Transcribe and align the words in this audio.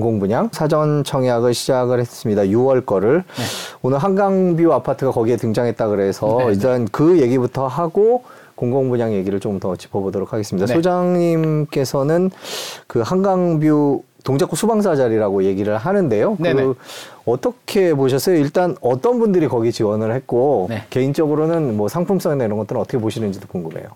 공공분양 0.00 0.50
사전 0.52 1.04
청약을 1.04 1.54
시작을 1.54 2.00
했습니다. 2.00 2.42
6월 2.42 2.84
거를 2.84 3.24
네. 3.36 3.44
오늘 3.82 3.98
한강뷰 3.98 4.72
아파트가 4.72 5.10
거기에 5.10 5.36
등장했다 5.36 5.88
그래서 5.88 6.36
네, 6.38 6.46
네. 6.46 6.52
일단 6.52 6.88
그 6.92 7.18
얘기부터 7.20 7.66
하고 7.66 8.22
공공분양 8.54 9.12
얘기를 9.12 9.40
좀 9.40 9.56
더 9.58 9.74
짚어보도록 9.74 10.34
하겠습니다. 10.34 10.66
네. 10.66 10.74
소장님께서는 10.74 12.30
그 12.86 13.00
한강뷰 13.00 14.02
동작구 14.22 14.54
수방사 14.56 14.96
자리라고 14.96 15.44
얘기를 15.44 15.78
하는데요. 15.78 16.36
네네. 16.38 16.62
그 16.62 16.74
어떻게 17.24 17.94
보셨어요? 17.94 18.36
일단 18.36 18.76
어떤 18.82 19.18
분들이 19.18 19.48
거기 19.48 19.72
지원을 19.72 20.12
했고 20.12 20.66
네. 20.68 20.82
개인적으로는 20.90 21.76
뭐 21.76 21.88
상품성이나 21.88 22.44
이런 22.44 22.58
것들은 22.58 22.80
어떻게 22.80 22.98
보시는지도 22.98 23.48
궁금해요. 23.48 23.86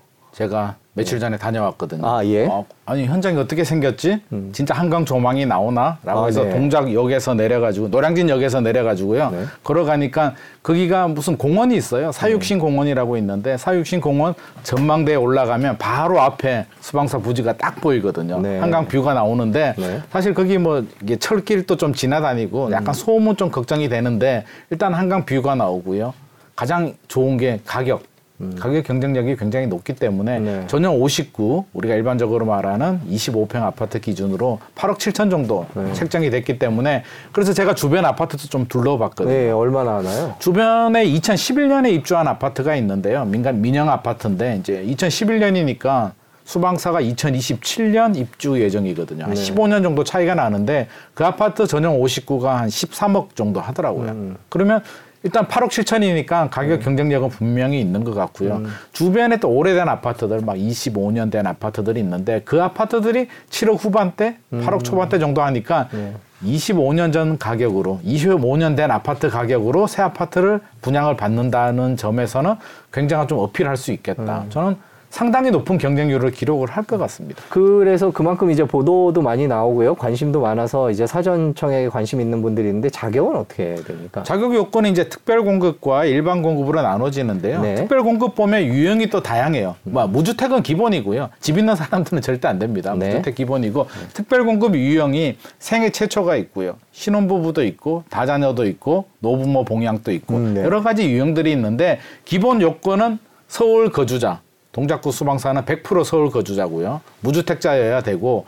제가 0.40 0.76
며칠 0.94 1.18
네. 1.18 1.20
전에 1.20 1.36
다녀왔거든요. 1.36 2.06
아, 2.06 2.24
예. 2.24 2.46
어, 2.46 2.64
아니, 2.86 3.04
현장이 3.04 3.36
어떻게 3.38 3.62
생겼지? 3.62 4.22
음. 4.32 4.50
진짜 4.54 4.74
한강 4.74 5.04
조망이 5.04 5.44
나오나? 5.44 5.98
라고 6.02 6.20
아, 6.20 6.26
해서 6.26 6.44
네. 6.44 6.50
동작역에서 6.50 7.34
내려가지고, 7.34 7.88
노량진역에서 7.88 8.62
내려가지고요. 8.62 9.30
네. 9.30 9.44
걸어가니까 9.62 10.34
거기가 10.62 11.08
무슨 11.08 11.36
공원이 11.36 11.76
있어요. 11.76 12.10
사육신 12.10 12.56
음. 12.56 12.60
공원이라고 12.60 13.18
있는데, 13.18 13.58
사육신 13.58 14.00
공원 14.00 14.32
전망대에 14.62 15.14
올라가면 15.14 15.76
바로 15.76 16.20
앞에 16.22 16.64
수방사 16.80 17.18
부지가 17.18 17.58
딱 17.58 17.82
보이거든요. 17.82 18.40
네. 18.40 18.58
한강 18.58 18.88
뷰가 18.88 19.12
나오는데, 19.12 19.74
네. 19.76 20.00
사실 20.10 20.32
거기 20.32 20.56
뭐, 20.56 20.84
이게 21.02 21.16
철길도 21.16 21.76
좀 21.76 21.92
지나다니고, 21.92 22.72
약간 22.72 22.88
음. 22.88 22.92
소음은 22.94 23.36
좀 23.36 23.50
걱정이 23.50 23.90
되는데, 23.90 24.44
일단 24.70 24.94
한강 24.94 25.26
뷰가 25.26 25.54
나오고요. 25.54 26.14
가장 26.56 26.94
좋은 27.08 27.36
게 27.36 27.60
가격. 27.64 28.02
음. 28.40 28.56
가격 28.58 28.84
경쟁력이 28.84 29.36
굉장히 29.36 29.66
높기 29.66 29.94
때문에 29.94 30.40
네. 30.40 30.66
전용 30.66 31.00
59 31.00 31.66
우리가 31.72 31.94
일반적으로 31.94 32.46
말하는 32.46 33.00
25평 33.10 33.62
아파트 33.62 34.00
기준으로 34.00 34.58
8억 34.74 34.96
7천 34.98 35.30
정도 35.30 35.66
네. 35.74 35.92
책정이 35.92 36.30
됐기 36.30 36.58
때문에 36.58 37.04
그래서 37.32 37.52
제가 37.52 37.74
주변 37.74 38.04
아파트도 38.04 38.48
좀 38.48 38.66
둘러봤거든요. 38.66 39.34
네, 39.34 39.50
얼마나 39.50 39.96
하나요? 39.96 40.34
주변에 40.38 41.04
2011년에 41.04 41.92
입주한 41.92 42.26
아파트가 42.28 42.74
있는데요. 42.76 43.24
민간 43.26 43.60
민영 43.60 43.90
아파트인데 43.90 44.56
이제 44.60 44.84
2011년이니까 44.86 46.12
수방사가 46.44 47.00
2027년 47.02 48.16
입주 48.16 48.60
예정이거든요. 48.60 49.24
한 49.24 49.34
15년 49.34 49.84
정도 49.84 50.02
차이가 50.02 50.34
나는데 50.34 50.88
그 51.14 51.24
아파트 51.24 51.66
전용 51.66 52.00
59가 52.00 52.46
한 52.46 52.68
13억 52.68 53.36
정도 53.36 53.60
하더라고요. 53.60 54.10
음. 54.10 54.36
그러면 54.48 54.82
일단 55.22 55.46
8억 55.46 55.68
7천이니까 55.68 56.48
가격 56.50 56.80
음. 56.80 56.80
경쟁력은 56.80 57.28
분명히 57.28 57.80
있는 57.80 58.04
것 58.04 58.14
같고요. 58.14 58.56
음. 58.56 58.72
주변에 58.92 59.36
또 59.36 59.50
오래된 59.50 59.88
아파트들 59.88 60.40
막 60.40 60.56
25년 60.56 61.30
된 61.30 61.46
아파트들이 61.46 62.00
있는데 62.00 62.40
그 62.44 62.62
아파트들이 62.62 63.28
7억 63.50 63.84
후반대, 63.84 64.38
8억 64.52 64.74
음. 64.74 64.78
초반대 64.80 65.18
정도 65.18 65.42
하니까 65.42 65.88
네. 65.92 66.14
25년 66.44 67.12
전 67.12 67.36
가격으로 67.36 68.00
25년 68.02 68.74
된 68.74 68.90
아파트 68.90 69.28
가격으로 69.28 69.86
새 69.86 70.00
아파트를 70.00 70.60
분양을 70.80 71.16
받는다는 71.16 71.98
점에서는 71.98 72.54
굉장히 72.90 73.28
좀 73.28 73.40
어필할 73.40 73.76
수 73.76 73.92
있겠다. 73.92 74.44
음. 74.44 74.50
저는 74.50 74.76
상당히 75.10 75.50
높은 75.50 75.76
경쟁률을 75.76 76.30
기록을 76.30 76.68
할 76.70 76.84
것 76.90 76.96
같습니다. 76.98 77.42
그래서 77.50 78.10
그만큼 78.10 78.50
이제 78.50 78.64
보도도 78.64 79.20
많이 79.22 79.46
나오고요. 79.46 79.94
관심도 79.96 80.40
많아서 80.40 80.90
이제 80.90 81.06
사전청에 81.06 81.88
관심 81.88 82.20
있는 82.20 82.40
분들이 82.42 82.68
있는데 82.68 82.88
자격은 82.88 83.36
어떻게 83.36 83.74
됩니까? 83.74 84.22
자격 84.22 84.54
요건은 84.54 84.90
이제 84.90 85.08
특별 85.08 85.44
공급과 85.44 86.04
일반 86.06 86.40
공급으로 86.42 86.80
나눠지는데요. 86.80 87.60
네. 87.60 87.74
특별 87.74 88.02
공급 88.02 88.34
보면 88.34 88.62
유형이 88.64 89.10
또 89.10 89.22
다양해요. 89.22 89.76
뭐 89.82 90.06
무주택은 90.06 90.62
기본이고요. 90.62 91.28
집 91.38 91.58
있는 91.58 91.76
사람들은 91.76 92.22
절대 92.22 92.48
안 92.48 92.58
됩니다. 92.58 92.94
네. 92.96 93.08
무주택 93.08 93.34
기본이고 93.34 93.84
네. 93.84 94.08
특별 94.14 94.44
공급 94.44 94.74
유형이 94.74 95.36
생애 95.58 95.90
최초가 95.90 96.36
있고요. 96.36 96.76
신혼부부도 96.92 97.62
있고 97.64 98.04
다자녀도 98.10 98.66
있고 98.66 99.04
노부모 99.18 99.64
봉양도 99.64 100.12
있고 100.12 100.36
음, 100.36 100.54
네. 100.54 100.62
여러 100.64 100.82
가지 100.82 101.08
유형들이 101.10 101.52
있는데 101.52 101.98
기본 102.24 102.62
요건은 102.62 103.18
서울 103.48 103.90
거주자 103.90 104.40
동작구 104.72 105.10
수방사는 105.12 105.62
100% 105.62 106.04
서울 106.04 106.30
거주자고요. 106.30 107.00
무주택자여야 107.20 108.02
되고 108.02 108.46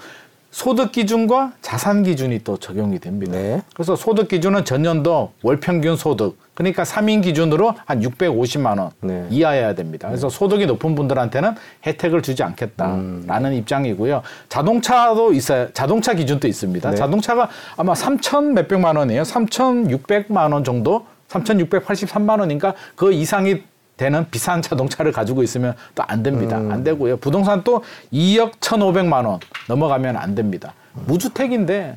소득 0.52 0.92
기준과 0.92 1.54
자산 1.62 2.02
기준이 2.02 2.44
또 2.44 2.58
적용이 2.58 2.98
됩니다. 2.98 3.32
네. 3.32 3.62
그래서 3.74 3.96
소득 3.96 4.28
기준은 4.28 4.66
전년도 4.66 5.32
월 5.42 5.58
평균 5.58 5.96
소득 5.96 6.36
그러니까 6.52 6.82
3인 6.82 7.22
기준으로 7.22 7.74
한 7.86 8.00
650만 8.02 8.78
원 8.78 8.90
네. 9.00 9.26
이하여야 9.30 9.74
됩니다. 9.74 10.08
그래서 10.08 10.28
네. 10.28 10.36
소득이 10.36 10.66
높은 10.66 10.94
분들한테는 10.94 11.54
혜택을 11.86 12.20
주지 12.20 12.42
않겠다라는 12.42 13.44
음. 13.46 13.52
입장이고요. 13.54 14.22
자동차도 14.50 15.32
있어요. 15.32 15.72
자동차 15.72 16.12
기준도 16.12 16.46
있습니다. 16.46 16.90
네. 16.90 16.96
자동차가 16.96 17.48
아마 17.78 17.94
3천 17.94 18.52
몇백만 18.52 18.96
원이에요. 18.96 19.22
3,600만 19.22 20.52
원 20.52 20.64
정도 20.64 21.06
3,683만 21.28 22.40
원인가 22.40 22.74
그 22.94 23.10
이상이 23.10 23.62
되는 24.02 24.26
비싼 24.30 24.60
자동차를 24.60 25.12
가지고 25.12 25.44
있으면 25.44 25.74
또 25.94 26.02
안 26.08 26.22
됩니다. 26.24 26.58
음. 26.58 26.72
안 26.72 26.82
되고요. 26.82 27.16
부동산 27.18 27.62
또 27.62 27.84
2억 28.12 28.58
1,500만 28.58 29.24
원 29.24 29.38
넘어가면 29.68 30.16
안 30.16 30.34
됩니다. 30.34 30.74
무주택인데 31.06 31.96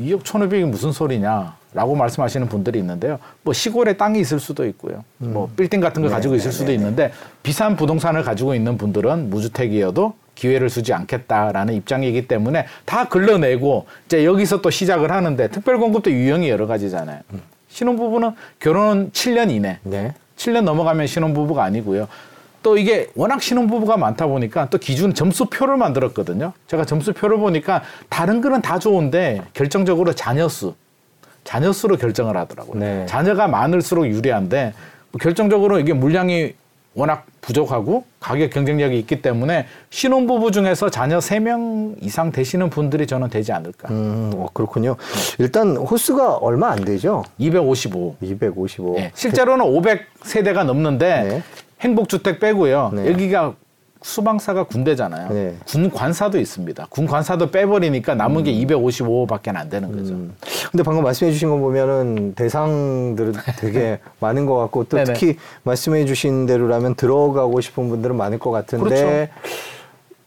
2억 0.00 0.22
1,500이 0.22 0.64
무슨 0.64 0.90
소리냐? 0.90 1.56
라고 1.74 1.94
말씀하시는 1.96 2.48
분들이 2.48 2.78
있는데요. 2.78 3.18
뭐 3.42 3.52
시골에 3.52 3.96
땅이 3.96 4.20
있을 4.20 4.38
수도 4.40 4.64
있고요. 4.66 5.04
뭐 5.18 5.28
음. 5.28 5.32
뭐 5.34 5.50
빌딩 5.56 5.80
같은 5.80 6.02
걸 6.02 6.08
네, 6.08 6.14
가지고 6.14 6.36
있을 6.36 6.50
네, 6.50 6.56
수도 6.56 6.68
네, 6.68 6.74
있는데 6.74 7.12
비싼 7.42 7.76
부동산을 7.76 8.22
가지고 8.22 8.54
있는 8.54 8.78
분들은 8.78 9.28
무주택이어도 9.28 10.14
기회를 10.36 10.68
주지 10.68 10.92
않겠다라는 10.94 11.74
입장이기 11.74 12.28
때문에 12.28 12.66
다 12.86 13.08
글러내고 13.08 13.86
이제 14.06 14.24
여기서 14.24 14.62
또 14.62 14.70
시작을 14.70 15.10
하는데 15.12 15.48
특별 15.48 15.78
공급도 15.78 16.10
유형이 16.12 16.48
여러 16.48 16.66
가지잖아요. 16.66 17.20
음. 17.32 17.42
신혼부부는 17.68 18.30
결혼 18.60 19.10
7년 19.10 19.50
이내 19.50 19.78
네. 19.82 20.14
7년 20.36 20.62
넘어가면 20.62 21.06
신혼부부가 21.06 21.62
아니고요. 21.64 22.08
또 22.62 22.78
이게 22.78 23.10
워낙 23.14 23.42
신혼부부가 23.42 23.98
많다 23.98 24.26
보니까 24.26 24.68
또 24.70 24.78
기준 24.78 25.12
점수표를 25.12 25.76
만들었거든요. 25.76 26.52
제가 26.66 26.84
점수표를 26.86 27.36
보니까 27.38 27.82
다른 28.08 28.40
거는 28.40 28.62
다 28.62 28.78
좋은데 28.78 29.42
결정적으로 29.52 30.14
자녀 30.14 30.48
수, 30.48 30.74
자녀 31.44 31.72
수로 31.72 31.96
결정을 31.96 32.36
하더라고요. 32.36 32.80
네. 32.80 33.06
자녀가 33.06 33.48
많을수록 33.48 34.06
유리한데 34.06 34.72
뭐 35.12 35.18
결정적으로 35.20 35.78
이게 35.78 35.92
물량이 35.92 36.54
워낙 36.94 37.26
부족하고 37.40 38.04
가격 38.20 38.50
경쟁력이 38.50 38.98
있기 39.00 39.20
때문에 39.20 39.66
신혼부부 39.90 40.50
중에서 40.52 40.88
자녀 40.88 41.18
3명 41.18 41.96
이상 42.00 42.32
되시는 42.32 42.70
분들이 42.70 43.06
저는 43.06 43.28
되지 43.28 43.52
않을까. 43.52 43.88
음, 43.90 44.32
어, 44.36 44.48
그렇군요. 44.52 44.96
일단 45.38 45.76
호수가 45.76 46.36
얼마 46.36 46.70
안 46.70 46.84
되죠? 46.84 47.24
255. 47.38 48.16
255. 48.22 48.94
네. 48.96 49.10
실제로는 49.14 49.64
500세대가 49.66 50.64
넘는데 50.64 51.22
네. 51.24 51.42
행복주택 51.80 52.40
빼고요. 52.40 52.92
네. 52.94 53.10
여기가 53.10 53.54
수방사가 54.04 54.64
군대잖아요. 54.64 55.30
네. 55.30 55.56
군 55.66 55.90
관사도 55.90 56.38
있습니다. 56.38 56.88
군 56.90 57.06
관사도 57.06 57.50
빼버리니까 57.50 58.14
남은 58.14 58.42
음. 58.42 58.44
게 58.44 58.52
255밖에 58.52 59.56
안 59.56 59.70
되는 59.70 59.90
거죠. 59.90 60.12
음. 60.12 60.34
근데 60.70 60.82
방금 60.82 61.02
말씀해 61.04 61.32
주신 61.32 61.48
거 61.48 61.56
보면은 61.56 62.34
대상들은 62.34 63.32
되게 63.58 63.98
많은 64.20 64.44
것 64.44 64.58
같고 64.58 64.84
또 64.84 65.02
특히 65.04 65.38
말씀해 65.62 66.04
주신 66.04 66.44
대로라면 66.44 66.96
들어가고 66.96 67.62
싶은 67.62 67.88
분들은 67.88 68.14
많을 68.14 68.38
것 68.38 68.50
같은데 68.50 68.84
그렇죠. 68.84 69.32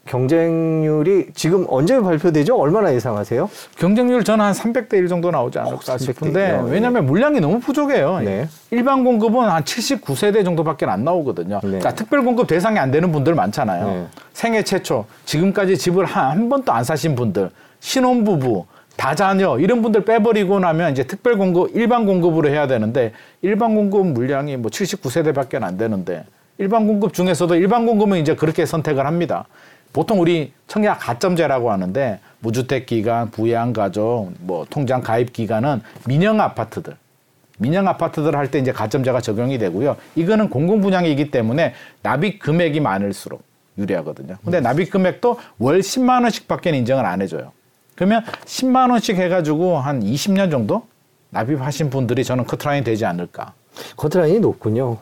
경쟁률이 0.08 1.28
지금 1.36 1.66
언제 1.70 2.00
발표되죠? 2.00 2.58
얼마나 2.58 2.94
예상하세요? 2.94 3.50
경쟁률 3.78 4.24
저는 4.24 4.46
한 4.46 4.54
300대 4.54 4.94
1 4.94 5.08
정도 5.08 5.30
나오지 5.30 5.60
않을까 5.60 5.94
어, 5.94 5.98
싶은데 5.98 6.62
왜냐하면 6.66 7.06
물량이 7.06 7.40
너무 7.40 7.60
부족해요. 7.60 8.20
네. 8.20 8.48
일반 8.72 9.04
공급은 9.04 9.42
한 9.42 9.64
79세대 9.64 10.44
정도밖에 10.44 10.86
안 10.86 11.04
나오거든요. 11.04 11.60
네. 11.64 11.80
자, 11.80 11.94
특별 11.94 12.24
공급 12.24 12.48
대상이 12.48 12.80
안 12.80 12.90
되는 12.90 13.12
분들 13.12 13.36
많잖아요. 13.36 13.86
네. 13.86 14.08
생애 14.34 14.64
최초 14.64 15.06
지금까지 15.26 15.78
집을 15.78 16.06
한, 16.06 16.32
한 16.32 16.50
번도 16.50 16.72
안 16.72 16.84
사신 16.84 17.16
분들, 17.16 17.52
신혼부부, 17.80 18.66
다자녀 18.96 19.60
이런 19.60 19.82
분들 19.84 20.06
빼버리고 20.06 20.60
나면 20.60 20.92
이제 20.92 21.04
특별 21.04 21.38
공급 21.38 21.76
일반 21.76 22.06
공급으로 22.06 22.50
해야 22.50 22.66
되는데 22.66 23.14
일반 23.44 23.76
공급 23.76 24.08
물량이 24.08 24.58
뭐 24.58 24.72
79세대밖에 24.72 25.62
안 25.62 25.78
되는데 25.78 26.26
일반 26.58 26.88
공급 26.88 27.14
중에서도 27.14 27.54
일반 27.56 27.86
공급은 27.86 28.18
이제 28.18 28.36
그렇게 28.36 28.66
선택을 28.66 29.06
합니다. 29.06 29.46
보통 29.98 30.22
우리 30.22 30.54
청약 30.68 31.00
가점제라고 31.00 31.72
하는데 31.72 32.20
무주택 32.42 32.86
기간, 32.86 33.32
부양 33.32 33.74
가족, 33.74 34.32
뭐 34.42 34.64
통장 34.70 35.02
가입 35.02 35.34
기간은 35.34 35.82
민영 36.06 36.40
아파트들 36.40 36.96
민영 37.58 37.88
아파트들 37.88 38.36
할 38.36 38.52
때 38.52 38.60
이제 38.60 38.72
가점제가 38.72 39.22
적용이 39.22 39.58
되고요. 39.58 39.98
이거는 40.16 40.52
공공 40.52 40.82
분양이기 40.82 41.32
때문에 41.32 41.74
납입 42.04 42.38
금액이 42.38 42.80
많을수록 42.80 43.42
유리하거든요. 43.80 44.36
근데 44.44 44.60
납입 44.60 44.92
금액도 44.92 45.40
월 45.58 45.80
10만 45.80 46.22
원씩밖에 46.22 46.70
인정을 46.70 47.04
안 47.04 47.24
해줘요. 47.24 47.52
그러면 47.96 48.24
10만 48.46 48.92
원씩 48.92 49.16
해가지고 49.18 49.80
한 49.80 50.04
20년 50.04 50.52
정도 50.52 50.84
납입하신 51.32 51.90
분들이 51.90 52.24
저는 52.24 52.46
커트라인이 52.46 52.84
되지 52.84 53.04
않을까. 53.06 53.54
커트라인이 53.96 54.42
높군요. 54.42 54.98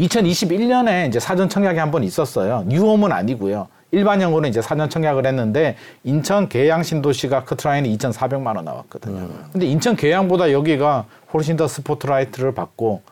2021년에 0.00 1.08
이제 1.08 1.20
사전 1.20 1.48
청약이 1.48 1.78
한 1.78 1.92
번 1.92 2.02
있었어요. 2.02 2.64
뉴홈은 2.66 3.12
아니고요. 3.12 3.68
일반형으로 3.92 4.48
이제 4.48 4.60
사전 4.60 4.90
청약을 4.90 5.26
했는데 5.26 5.76
인천 6.02 6.48
계양 6.48 6.82
신도시가 6.82 7.44
커트라인이 7.44 7.96
2,400만 7.96 8.56
원 8.56 8.64
나왔거든요. 8.64 9.18
음. 9.18 9.44
근데 9.52 9.66
인천 9.66 9.94
계양보다 9.94 10.50
여기가 10.50 11.04
훨씬 11.32 11.56
더 11.56 11.68
스포트라이트를 11.68 12.54
받고 12.54 13.02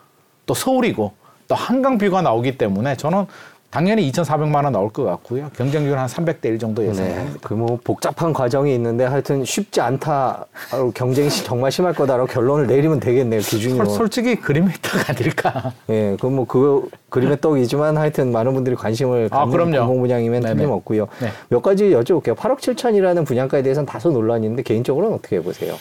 또 0.45 0.53
서울이고 0.53 1.13
또 1.47 1.55
한강 1.55 1.97
뷰가 1.97 2.21
나오기 2.21 2.57
때문에 2.57 2.97
저는 2.97 3.25
당연히 3.71 4.11
2,400만 4.11 4.65
원 4.65 4.73
나올 4.73 4.89
것 4.91 5.05
같고요. 5.05 5.49
경쟁률 5.55 5.97
한 5.97 6.05
300대 6.05 6.45
1 6.45 6.59
정도 6.59 6.85
예상합니다. 6.85 7.33
네. 7.33 7.39
그뭐 7.41 7.79
복잡한 7.83 8.33
과정이 8.33 8.75
있는데 8.75 9.05
하여튼 9.05 9.45
쉽지 9.45 9.79
않다. 9.79 10.45
경쟁이 10.93 11.29
정말 11.29 11.71
심할 11.71 11.93
거다라고 11.93 12.27
결론을 12.27 12.67
내리면 12.67 12.99
되겠네요. 12.99 13.39
기준이. 13.39 13.77
솔, 13.77 13.85
솔직히 13.87 14.35
그림의 14.35 14.73
떡 14.81 15.09
아닐까. 15.09 15.71
예, 15.89 16.17
그뭐그 16.19 16.89
그림의 17.09 17.39
떡이지만 17.39 17.95
하여튼 17.95 18.33
많은 18.33 18.53
분들이 18.53 18.75
관심을 18.75 19.29
아, 19.31 19.45
갖는 19.45 19.75
아, 19.75 19.85
공공 19.85 20.01
분양이면 20.01 20.41
틀림없고요. 20.41 21.07
네. 21.21 21.29
몇 21.47 21.61
가지 21.61 21.91
여쭤볼게요. 21.91 22.35
8억 22.35 22.57
7천이라는 22.59 23.25
분양가에 23.25 23.63
대해서는 23.63 23.85
다소 23.85 24.11
논란이 24.11 24.45
있는데 24.47 24.63
개인적으로는 24.63 25.15
어떻게 25.15 25.39
보세요? 25.39 25.75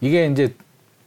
이게 0.00 0.26
이제 0.26 0.52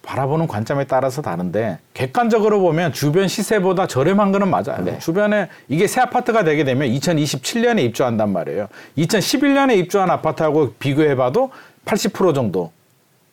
바라보는 0.02 0.48
관점에 0.48 0.86
따라서 0.86 1.22
다른데 1.22 1.80
객관적으로 1.94 2.60
보면 2.62 2.94
주변 2.94 3.28
시세보다 3.28 3.86
저렴한 3.88 4.32
거는 4.32 4.50
맞아요. 4.50 4.84
네. 4.84 4.98
주변에 5.00 5.50
이게 5.68 5.88
새 5.88 6.02
아파트가 6.02 6.44
되게 6.44 6.64
되면 6.64 6.88
2027년에 6.88 7.80
입주한단 7.82 8.32
말이에요. 8.32 8.70
2011년에 8.98 9.78
입주한 9.78 10.10
아파트하고 10.10 10.74
비교해봐도 10.80 11.52
80% 11.86 12.34
정도 12.34 12.72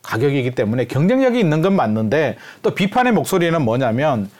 가격이기 0.03 0.55
때문에 0.55 0.87
경쟁력이 0.87 1.39
있는 1.41 1.63
건 1.63 1.75
맞는데 1.75 2.37
또 2.63 2.75
비판의 2.75 3.13
목소리는 3.13 3.61
뭐냐면 3.63 4.31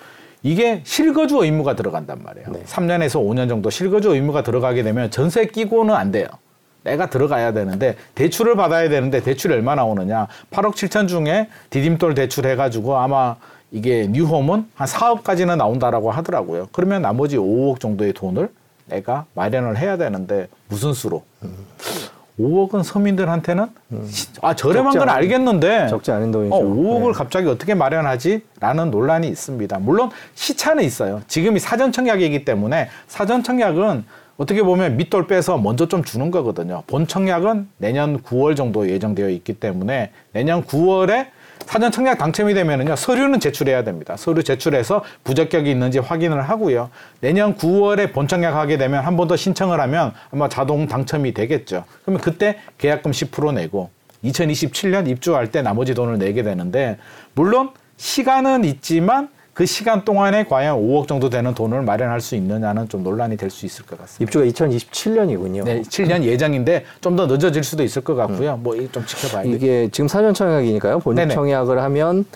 이게 0.43 0.83
실거주 0.85 1.43
의무가 1.43 1.75
들어간단 1.75 2.23
말이에요. 2.23 2.49
네. 2.53 2.63
3년에서 2.65 3.21
5년 3.21 3.49
정도 3.49 3.71
실거주 3.71 4.15
의무가 4.15 4.43
들어가게 4.43 4.83
되면 4.83 5.11
전세 5.11 5.47
끼고는 5.47 5.95
안 5.95 6.13
돼요. 6.13 6.27
내가 6.87 7.11
들어가야 7.11 7.53
되는데 7.53 7.97
대출을 8.15 8.55
받아야 8.57 8.89
되는데 8.89 9.21
대출이 9.21 9.53
얼마 9.53 9.75
나 9.75 9.85
오느냐 9.85 10.29
8억 10.53 10.75
7천 10.75 11.09
중에 11.09 11.49
디딤돌 11.71 12.15
대출 12.15 12.47
해가지고 12.47 12.97
아마 12.97 13.37
이게 13.73 14.07
뉴홈은 14.07 14.69
한 14.75 14.87
4억까지는 14.87 15.57
나온다라고 15.57 16.13
하더라고요. 16.13 16.69
그러면 16.73 17.03
나머지 17.03 17.37
5억 17.37 17.81
정도의 17.81 18.13
돈을 18.13 18.49
내가 18.87 19.25
마련을 19.35 19.77
해야 19.77 19.97
되는데 19.97 20.47
무슨 20.69 20.93
수로? 20.93 21.25
음. 21.43 21.67
5억은 22.39 22.83
서민들한테는 22.83 23.67
음. 23.93 24.11
아 24.43 24.55
저렴한 24.55 24.97
건 24.97 25.09
알겠는데 25.09 25.89
적지 25.89 26.13
않은 26.13 26.31
돈이죠. 26.31 26.55
어, 26.55 26.61
5억을 26.61 27.07
네. 27.07 27.13
갑자기 27.13 27.49
어떻게 27.49 27.75
마련하지?라는 27.75 28.91
논란이 28.91 29.27
있습니다. 29.29 29.79
물론 29.79 30.11
시차는 30.35 30.85
있어요. 30.85 31.23
지금이 31.27 31.59
사전 31.59 31.93
청약이기 31.93 32.45
때문에 32.45 32.91
사전 33.09 33.43
청약은 33.43 34.05
어떻게 34.37 34.63
보면 34.63 34.97
밑돌 34.97 35.27
빼서 35.27 35.57
먼저 35.59 35.89
좀 35.89 36.05
주는 36.05 36.31
거거든요. 36.31 36.83
본 36.87 37.07
청약은 37.07 37.69
내년 37.79 38.21
9월 38.23 38.55
정도 38.57 38.89
예정되어 38.89 39.31
있기 39.31 39.55
때문에 39.55 40.11
내년 40.33 40.63
9월에 40.65 41.29
사전 41.65 41.91
청약 41.91 42.19
당첨이 42.19 42.55
되면은요 42.55 42.95
서류는 42.97 43.41
제출해야 43.41 43.83
됩니다. 43.83 44.15
서류 44.17 44.45
제출해서 44.45 45.03
부적격이 45.25 45.71
있는지 45.71 45.99
확인을 45.99 46.43
하고요. 46.43 46.91
내년 47.21 47.57
9월에 47.57 48.13
본 48.13 48.29
청약 48.29 48.55
하게 48.55 48.77
되면 48.77 49.03
한 49.05 49.17
번 49.17 49.27
더 49.27 49.35
신청을 49.37 49.81
하면 49.81 50.13
아마 50.31 50.49
자동 50.49 50.87
당첨이 50.87 51.33
되겠죠. 51.35 51.85
그러면 52.03 52.21
그때 52.21 52.59
계약금 52.79 53.11
10% 53.11 53.55
내고 53.55 53.91
2027년 54.23 55.09
입주할 55.09 55.51
때 55.51 55.63
나머지 55.63 55.95
돈을 55.95 56.19
내게 56.19 56.43
되는데 56.43 56.99
물론 57.35 57.71
시간은 57.97 58.65
있지만 58.65 59.29
그 59.57 59.65
시간 59.65 60.05
동안에 60.05 60.45
과연 60.45 60.77
5억 60.77 61.09
정도 61.09 61.31
되는 61.31 61.55
돈을 61.55 61.81
마련할 61.81 62.21
수 62.21 62.35
있느냐는 62.37 62.91
좀 62.91 63.03
논란이 63.03 63.39
될 63.39 63.49
수 63.51 63.65
있을 63.65 63.87
것 63.87 63.99
같습니다. 63.99 64.23
입주가 64.23 64.45
2027년이군요. 64.45 65.65
네, 65.65 65.81
7년 65.81 66.25
예정인데 66.25 66.85
좀 67.01 67.17
더 67.17 67.27
늦어질 67.27 67.65
수도 67.65 67.83
있을 67.83 68.05
것 68.05 68.15
같고요. 68.17 68.57
음. 68.57 68.63
뭐좀 68.63 69.07
지켜봐야 69.07 69.45
이게 69.45 69.89
지금 69.91 70.09
사전 70.09 70.35
청약이니까요. 70.35 70.99
본 70.99 71.17
청약을 71.31 71.81
하면 71.81 72.27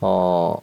어 0.00 0.56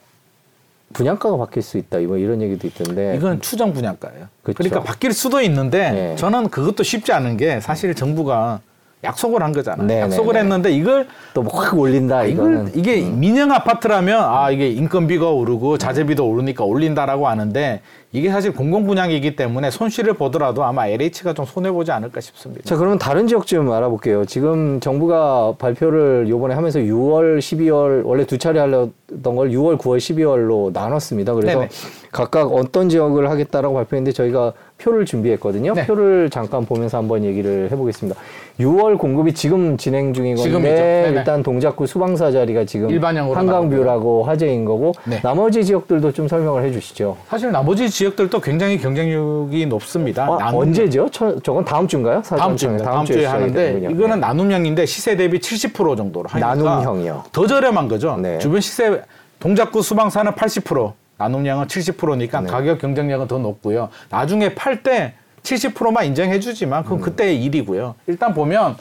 분양가가 0.93 1.37
바뀔 1.37 1.61
수 1.61 1.77
있다. 1.77 1.99
이거 1.99 2.17
이런 2.17 2.41
얘기도 2.41 2.65
있던데. 2.65 3.15
이건 3.15 3.39
추정 3.39 3.71
분양가예요. 3.73 4.27
그렇죠. 4.41 4.57
그러니까 4.57 4.81
바뀔 4.81 5.13
수도 5.13 5.39
있는데 5.41 5.91
네. 5.91 6.15
저는 6.15 6.49
그것도 6.49 6.81
쉽지 6.81 7.11
않은 7.13 7.37
게 7.37 7.59
사실 7.61 7.93
정부가 7.93 8.61
약속을 9.03 9.43
한 9.43 9.51
거잖아요. 9.51 9.85
네네네. 9.85 10.05
약속을 10.05 10.33
네, 10.33 10.39
네. 10.39 10.45
했는데 10.45 10.71
이걸 10.71 11.07
또확 11.35 11.77
올린다. 11.77 12.23
이걸 12.23 12.71
이게 12.73 13.03
음. 13.03 13.19
민영 13.19 13.51
아파트라면 13.51 14.23
아 14.23 14.49
이게 14.49 14.69
인건비가 14.69 15.29
오르고 15.29 15.77
자재비도 15.77 16.27
오르니까 16.27 16.63
올린다라고 16.63 17.27
하는데 17.27 17.81
이게 18.11 18.31
사실 18.31 18.53
공공 18.53 18.87
분양이기 18.87 19.35
때문에 19.35 19.69
손실을 19.69 20.13
보더라도 20.13 20.63
아마 20.63 20.87
LH가 20.87 21.33
좀 21.33 21.45
손해 21.45 21.71
보지 21.71 21.91
않을까 21.91 22.21
싶습니다. 22.21 22.63
자 22.63 22.75
그러면 22.75 22.97
다른 22.97 23.27
지역 23.27 23.45
좀 23.45 23.71
알아볼게요. 23.71 24.25
지금 24.25 24.79
정부가 24.79 25.53
발표를 25.59 26.27
요번에 26.27 26.55
하면서 26.55 26.79
6월, 26.79 27.37
12월 27.37 28.03
원래 28.03 28.25
두 28.25 28.39
차례 28.39 28.59
하려던 28.59 29.35
걸 29.35 29.51
6월, 29.51 29.77
9월, 29.77 29.97
12월로 29.97 30.73
나눴습니다. 30.73 31.33
그래서 31.35 31.59
네네. 31.59 31.69
각각 32.11 32.51
어떤 32.51 32.89
지역을 32.89 33.29
하겠다라고 33.29 33.75
발표했는데 33.75 34.13
저희가 34.13 34.53
표를 34.77 35.05
준비했거든요. 35.05 35.73
네. 35.73 35.85
표를 35.85 36.29
잠깐 36.29 36.65
보면서 36.65 36.97
한번 36.97 37.23
얘기를 37.23 37.69
해보겠습니다. 37.71 38.19
6월 38.59 38.97
공급이 38.97 39.33
지금 39.33 39.77
진행 39.77 40.13
중인 40.13 40.35
건데 40.35 41.11
일단 41.15 41.43
동작구 41.43 41.87
수방사 41.87 42.31
자리가 42.31 42.65
지금 42.65 42.89
한강뷰라고 43.03 44.23
화제인 44.23 44.65
거고 44.65 44.93
네. 45.05 45.19
나머지 45.21 45.63
지역들도 45.65 46.11
좀 46.11 46.27
설명을 46.27 46.63
해주시죠. 46.65 47.17
사실 47.27 47.51
나머지 47.51 47.89
지역들도 47.89 48.39
굉장히 48.39 48.77
경쟁력이 48.79 49.65
높습니다. 49.65 50.25
아, 50.25 50.37
나눔... 50.37 50.59
언제죠? 50.59 51.09
저, 51.11 51.39
저건 51.39 51.65
다음 51.65 51.87
주인가요? 51.87 52.21
다음 52.21 52.55
주입니다. 52.55 52.85
다음, 52.85 52.95
다음 52.95 53.05
주에, 53.05 53.25
하는데 53.25 53.53
되는군요. 53.53 53.89
이거는 53.91 54.15
네. 54.15 54.27
나눔형인데 54.27 54.85
시세 54.85 55.15
대비 55.15 55.39
70% 55.39 55.97
정도로 55.97 56.29
하니까 56.29 56.55
나눔형이요. 56.55 57.23
더 57.31 57.47
저렴한 57.47 57.87
거죠. 57.87 58.17
네. 58.17 58.37
주변 58.37 58.61
시세 58.61 59.01
동작구 59.39 59.81
수방사는 59.81 60.31
80%, 60.31 60.93
나눔량은 61.17 61.67
70%니까 61.67 62.41
네. 62.41 62.47
가격 62.47 62.79
경쟁력은 62.79 63.27
더 63.27 63.39
높고요. 63.39 63.89
나중에 64.09 64.55
팔 64.55 64.83
때 64.83 65.13
70%만 65.43 66.05
인정해 66.05 66.39
주지만 66.39 66.83
그건 66.83 66.99
음. 66.99 67.01
그때의 67.01 67.43
일이고요. 67.43 67.95
일단 68.07 68.33
보면 68.33 68.75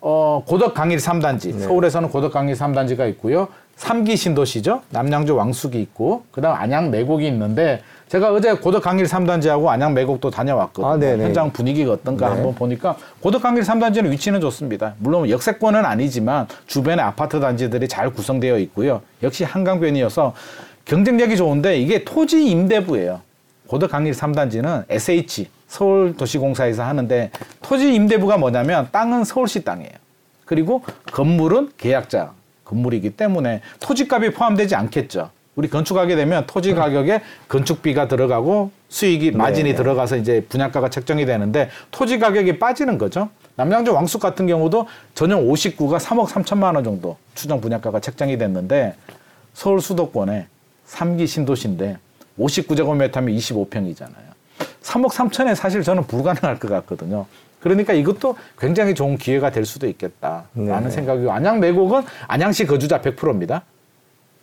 어, 0.00 0.42
고덕 0.46 0.74
강일 0.74 0.98
3단지. 0.98 1.54
네. 1.54 1.60
서울에서는 1.60 2.08
고덕 2.08 2.32
강일 2.32 2.54
3단지가 2.54 3.08
있고요. 3.10 3.48
3기 3.76 4.16
신도시죠. 4.16 4.82
남양주 4.90 5.34
왕숙이 5.34 5.80
있고 5.80 6.24
그다음 6.32 6.54
안양 6.56 6.90
내곡이 6.90 7.26
있는데 7.28 7.82
제가 8.08 8.32
어제 8.32 8.52
고덕 8.54 8.82
강일 8.82 9.06
3단지하고 9.06 9.68
안양 9.68 9.94
매곡도 9.94 10.30
다녀왔거든요. 10.30 11.06
아, 11.06 11.24
현장 11.24 11.50
분위기가 11.52 11.92
어떤가 11.92 12.28
네. 12.28 12.34
한번 12.34 12.54
보니까 12.54 12.96
고덕 13.20 13.42
강일 13.42 13.62
3단지는 13.62 14.10
위치는 14.10 14.40
좋습니다. 14.40 14.94
물론 14.98 15.30
역세권은 15.30 15.84
아니지만 15.84 16.46
주변에 16.66 17.00
아파트 17.02 17.40
단지들이 17.40 17.88
잘 17.88 18.10
구성되어 18.10 18.58
있고요. 18.58 19.00
역시 19.22 19.44
한강변이어서 19.44 20.34
경쟁력이 20.84 21.36
좋은데 21.36 21.78
이게 21.78 22.04
토지 22.04 22.44
임대부예요. 22.48 23.20
고덕 23.66 23.90
강일 23.90 24.12
3단지는 24.12 24.84
SH 24.88 25.48
서울도시공사에서 25.68 26.82
하는데 26.82 27.30
토지 27.62 27.94
임대부가 27.94 28.36
뭐냐면 28.36 28.88
땅은 28.90 29.24
서울시 29.24 29.62
땅이에요. 29.62 29.92
그리고 30.44 30.82
건물은 31.12 31.70
계약자 31.76 32.32
건물이기 32.64 33.10
때문에 33.10 33.60
토지값이 33.78 34.30
포함되지 34.30 34.74
않겠죠. 34.74 35.30
우리 35.56 35.68
건축하게 35.68 36.16
되면 36.16 36.44
토지 36.46 36.74
가격에 36.74 37.20
건축비가 37.48 38.08
들어가고 38.08 38.70
수익이 38.88 39.32
네. 39.32 39.36
마진이 39.36 39.70
네. 39.70 39.76
들어가서 39.76 40.16
이제 40.16 40.44
분양가가 40.48 40.88
책정이 40.88 41.26
되는데 41.26 41.70
토지 41.90 42.18
가격이 42.18 42.58
빠지는 42.58 42.98
거죠. 42.98 43.28
남양주 43.56 43.92
왕숙 43.92 44.20
같은 44.20 44.46
경우도 44.46 44.86
전용 45.14 45.46
59가 45.46 45.98
3억 45.98 46.28
3천만 46.28 46.74
원 46.74 46.82
정도 46.84 47.16
추정 47.34 47.60
분양가가 47.60 48.00
책정이 48.00 48.38
됐는데 48.38 48.94
서울 49.52 49.80
수도권에 49.80 50.46
3기 50.90 51.26
신도시인데 51.26 51.98
59제곱미터면 52.38 53.36
25평이잖아요. 53.36 54.30
3억 54.82 55.10
3천에 55.10 55.54
사실 55.54 55.82
저는 55.82 56.06
불가능할 56.06 56.58
것 56.58 56.68
같거든요. 56.68 57.26
그러니까 57.60 57.92
이것도 57.92 58.36
굉장히 58.58 58.94
좋은 58.94 59.18
기회가 59.18 59.50
될 59.50 59.66
수도 59.66 59.86
있겠다라는 59.86 60.84
네. 60.84 60.90
생각이고 60.90 61.30
안양 61.30 61.60
매곡은 61.60 62.02
안양시 62.26 62.66
거주자 62.66 63.00
100%입니다. 63.00 63.62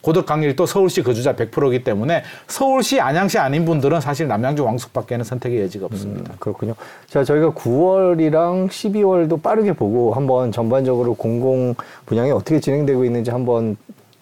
고덕 0.01 0.27
강일도 0.27 0.65
서울시 0.67 1.01
거주자 1.01 1.35
100%이기 1.35 1.83
때문에 1.83 2.23
서울시 2.47 3.01
안양시 3.01 3.39
아닌 3.39 3.65
분들은 3.65 3.99
사실 3.99 4.27
남양주 4.27 4.63
왕숙밖에는 4.63 5.25
선택의 5.25 5.61
여지가 5.63 5.87
없습니다. 5.87 6.33
음, 6.33 6.37
그렇군요. 6.39 6.75
자, 7.09 7.23
저희가 7.23 7.49
9월이랑 7.51 8.69
12월도 8.69 9.41
빠르게 9.41 9.73
보고 9.73 10.13
한번 10.13 10.51
전반적으로 10.51 11.15
공공 11.15 11.75
분양이 12.05 12.31
어떻게 12.31 12.59
진행되고 12.59 13.03
있는지 13.03 13.31
한번 13.31 13.75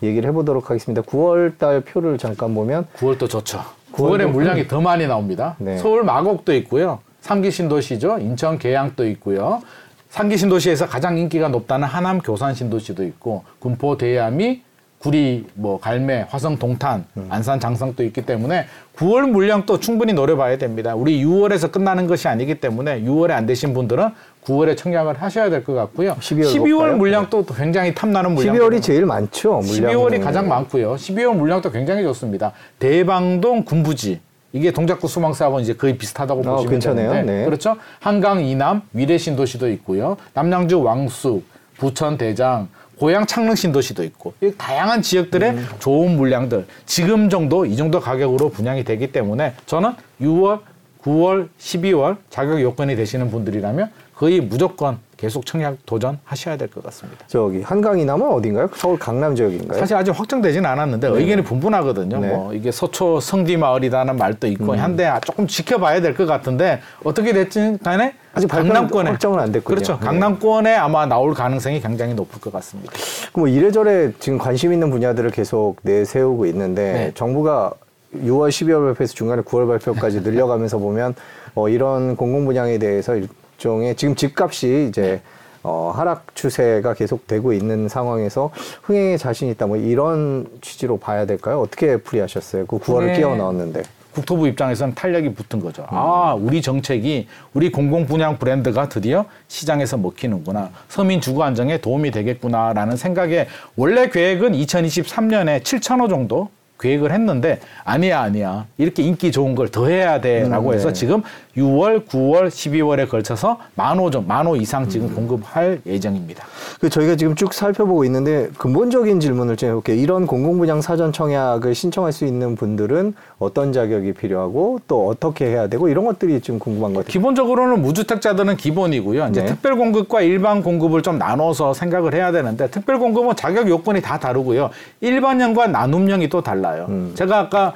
얘기를 0.03 0.29
해보도록 0.29 0.69
하겠습니다. 0.69 1.01
9월 1.01 1.57
달 1.57 1.81
표를 1.81 2.17
잠깐 2.17 2.53
보면 2.53 2.85
9월도 2.97 3.29
좋죠. 3.29 3.61
9월에 3.93 4.25
물량이 4.27 4.67
더 4.67 4.81
많이 4.81 5.07
나옵니다. 5.07 5.55
네. 5.57 5.77
서울 5.77 6.03
마곡도 6.03 6.53
있고요. 6.55 6.99
삼기 7.21 7.51
신도시죠. 7.51 8.19
인천 8.19 8.59
계양도 8.59 9.07
있고요. 9.09 9.61
삼기 10.09 10.37
신도시에서 10.37 10.87
가장 10.87 11.17
인기가 11.17 11.47
높다는 11.47 11.87
하남 11.87 12.19
교산 12.19 12.53
신도시도 12.53 13.03
있고 13.03 13.43
군포 13.59 13.97
대야미 13.97 14.61
구리, 15.05 15.45
뭐 15.53 15.79
갈매, 15.79 16.25
화성, 16.29 16.57
동탄, 16.57 17.05
음. 17.17 17.27
안산, 17.29 17.59
장성도 17.59 18.03
있기 18.05 18.25
때문에 18.25 18.65
9월 18.95 19.29
물량도 19.29 19.79
충분히 19.79 20.13
노려봐야 20.13 20.57
됩니다. 20.57 20.95
우리 20.95 21.23
6월에서 21.23 21.71
끝나는 21.71 22.07
것이 22.07 22.27
아니기 22.27 22.55
때문에 22.55 23.01
6월에 23.01 23.31
안 23.31 23.45
되신 23.45 23.75
분들은 23.75 24.09
9월에 24.45 24.77
청약을 24.77 25.21
하셔야 25.21 25.49
될 25.49 25.63
것 25.63 25.73
같고요. 25.73 26.15
12월, 26.19 26.45
12월 26.53 26.91
물량도 26.97 27.45
네. 27.45 27.53
굉장히 27.57 27.95
탐나는 27.95 28.33
물량. 28.35 28.55
12월이 28.55 28.81
제일 28.81 29.05
많죠. 29.05 29.59
물량 29.63 29.91
12월이 29.93 30.23
가장 30.23 30.47
많고요. 30.47 30.95
12월 30.95 31.35
물량도 31.35 31.71
굉장히 31.71 32.03
좋습니다. 32.03 32.51
대방동 32.79 33.63
군부지 33.65 34.21
이게 34.53 34.71
동작구 34.71 35.07
수망사하고 35.07 35.59
이제 35.59 35.73
거의 35.73 35.97
비슷하다고 35.97 36.41
어, 36.41 36.43
보시면 36.55 36.71
괜찮네요. 36.71 37.11
되는데 37.11 37.33
네. 37.39 37.45
그렇죠. 37.45 37.75
한강 37.99 38.41
이남 38.45 38.83
위례 38.93 39.17
신도시도 39.17 39.69
있고요. 39.71 40.15
남양주 40.33 40.81
왕숙, 40.81 41.43
부천 41.77 42.17
대장, 42.17 42.69
고향 42.97 43.25
창릉 43.25 43.55
신도시도 43.55 44.03
있고 44.05 44.33
다양한 44.57 45.01
지역들의 45.01 45.49
음. 45.51 45.67
좋은 45.79 46.15
물량들 46.15 46.65
지금 46.85 47.29
정도 47.29 47.65
이 47.65 47.75
정도 47.75 47.99
가격으로 47.99 48.49
분양이 48.49 48.85
되기 48.85 49.11
때문에 49.11 49.53
저는 49.65 49.91
6월, 50.21 50.61
9월, 51.03 51.49
12월 51.59 52.15
자격 52.29 52.61
요건이 52.61 52.95
되시는 52.95 53.29
분들이라면 53.31 53.91
거의 54.15 54.39
무조건 54.41 54.97
계속 55.17 55.45
청약 55.45 55.77
도전하셔야 55.85 56.57
될 56.57 56.67
것 56.69 56.83
같습니다. 56.85 57.25
저기 57.27 57.61
한강이나면 57.61 58.31
어딘가요? 58.31 58.69
서울 58.75 58.99
강남 58.99 59.35
지역인가요? 59.35 59.79
사실 59.79 59.95
아직 59.95 60.11
확정되지는 60.11 60.69
않았는데 60.69 61.09
네. 61.09 61.17
의견이 61.17 61.41
분분하거든요. 61.43 62.19
네. 62.19 62.27
뭐 62.29 62.53
이게 62.53 62.71
서초 62.71 63.19
성지 63.21 63.55
마을이라는 63.57 64.17
말도 64.17 64.47
있고 64.47 64.73
음. 64.73 64.79
한데 64.79 65.11
조금 65.25 65.47
지켜봐야 65.47 66.01
될 66.01 66.15
것 66.15 66.25
같은데 66.25 66.81
어떻게 67.03 67.33
됐든 67.33 67.79
간에 67.79 68.13
아직 68.33 68.47
강남권에 68.47 69.09
확정은 69.11 69.39
안 69.39 69.51
됐군요. 69.51 69.75
그렇죠. 69.75 69.93
네. 69.99 70.05
강남권에 70.05 70.75
아마 70.75 71.05
나올 71.05 71.33
가능성이 71.33 71.79
굉장히 71.81 72.13
높을 72.13 72.39
것 72.41 72.51
같습니다. 72.53 72.91
뭐 73.33 73.47
이래저래 73.47 74.11
지금 74.19 74.37
관심 74.37 74.71
있는 74.73 74.91
분야들을 74.91 75.29
계속 75.31 75.77
내세우고 75.81 76.45
있는데 76.47 76.93
네. 76.93 77.11
정부가 77.15 77.71
6월, 78.15 78.49
12월 78.49 78.85
발표에서 78.87 79.13
중간에 79.13 79.41
9월 79.41 79.67
발표까지 79.67 80.21
늘려가면서 80.27 80.77
보면 80.77 81.15
어, 81.53 81.67
이런 81.69 82.15
공공 82.17 82.45
분양에 82.45 82.77
대해서 82.77 83.17
일종의 83.59 83.95
지금 83.95 84.15
집값이 84.15 84.87
이제 84.89 85.21
어, 85.63 85.91
하락 85.95 86.35
추세가 86.35 86.93
계속되고 86.93 87.53
있는 87.53 87.89
상황에서 87.89 88.51
흥행에 88.83 89.17
자신 89.17 89.49
있다 89.49 89.65
뭐 89.65 89.77
이런 89.77 90.45
취지로 90.61 90.97
봐야 90.97 91.25
될까요? 91.25 91.59
어떻게 91.61 91.97
풀이하셨어요? 91.97 92.67
그 92.67 92.77
9월을 92.77 93.07
네. 93.07 93.17
끼워 93.17 93.35
넣었는데. 93.35 93.83
국토부 94.13 94.47
입장에서는 94.47 94.95
탄력이 94.95 95.33
붙은 95.33 95.59
거죠. 95.59 95.81
음. 95.81 95.87
아, 95.91 96.33
우리 96.39 96.61
정책이 96.61 97.27
우리 97.53 97.69
공공 97.69 98.05
분양 98.05 98.37
브랜드가 98.37 98.87
드디어 98.87 99.25
시장에서 99.49 99.97
먹히는구나. 99.97 100.69
서민 100.87 101.19
주거 101.19 101.43
안정에 101.43 101.79
도움이 101.79 102.11
되겠구나라는 102.11 102.95
생각에 102.95 103.47
원래 103.75 104.07
계획은 104.09 104.53
2023년에 104.53 105.63
7천호 105.63 106.07
정도 106.07 106.47
계획을 106.79 107.11
했는데 107.11 107.59
아니야 107.83 108.21
아니야 108.21 108.67
이렇게 108.77 109.03
인기 109.03 109.31
좋은 109.33 109.53
걸 109.55 109.67
더 109.69 109.87
해야 109.87 110.21
돼라고 110.21 110.69
음, 110.69 110.73
해서 110.75 110.89
네. 110.89 110.93
지금 110.93 111.21
6월, 111.57 112.05
9월, 112.05 112.47
12월에 112.47 113.09
걸쳐서 113.09 113.57
만호 113.75 114.09
좀 114.11 114.27
만호 114.27 114.55
이상 114.57 114.87
지금 114.89 115.07
음. 115.07 115.15
공급할 115.15 115.81
예정입니다. 115.85 116.45
그 116.79 116.89
저희가 116.89 117.15
지금 117.15 117.35
쭉 117.35 117.53
살펴보고 117.53 118.03
있는데 118.05 118.49
근본적인 118.57 119.19
질문을 119.19 119.55
좀 119.55 119.69
해볼게요. 119.69 119.95
이런 119.95 120.27
공공분양 120.27 120.81
사전 120.81 121.13
청약을 121.13 121.73
신청할 121.73 122.11
수 122.11 122.25
있는 122.25 122.55
분들은 122.55 123.13
어떤 123.39 123.71
자격이 123.71 124.13
필요하고 124.13 124.81
또 124.87 125.07
어떻게 125.07 125.45
해야 125.45 125.67
되고 125.67 125.87
이런 125.87 126.05
것들이 126.05 126.41
좀 126.41 126.59
궁금한 126.59 126.93
것 126.93 126.99
같아요. 126.99 127.11
기본적으로는 127.11 127.81
무주택자들은 127.81 128.57
기본이고요. 128.57 129.27
이제 129.29 129.41
네. 129.41 129.47
특별 129.47 129.75
공급과 129.77 130.21
일반 130.21 130.61
공급을 130.61 131.01
좀 131.01 131.17
나눠서 131.17 131.73
생각을 131.73 132.13
해야 132.13 132.31
되는데 132.31 132.69
특별 132.69 132.99
공급은 132.99 133.35
자격 133.35 133.69
요건이 133.69 134.01
다 134.01 134.19
다르고요. 134.19 134.69
일반형과 135.01 135.67
나눔형이 135.67 136.29
또 136.29 136.41
달라요. 136.41 136.87
음. 136.89 137.13
제가 137.15 137.39
아까 137.39 137.73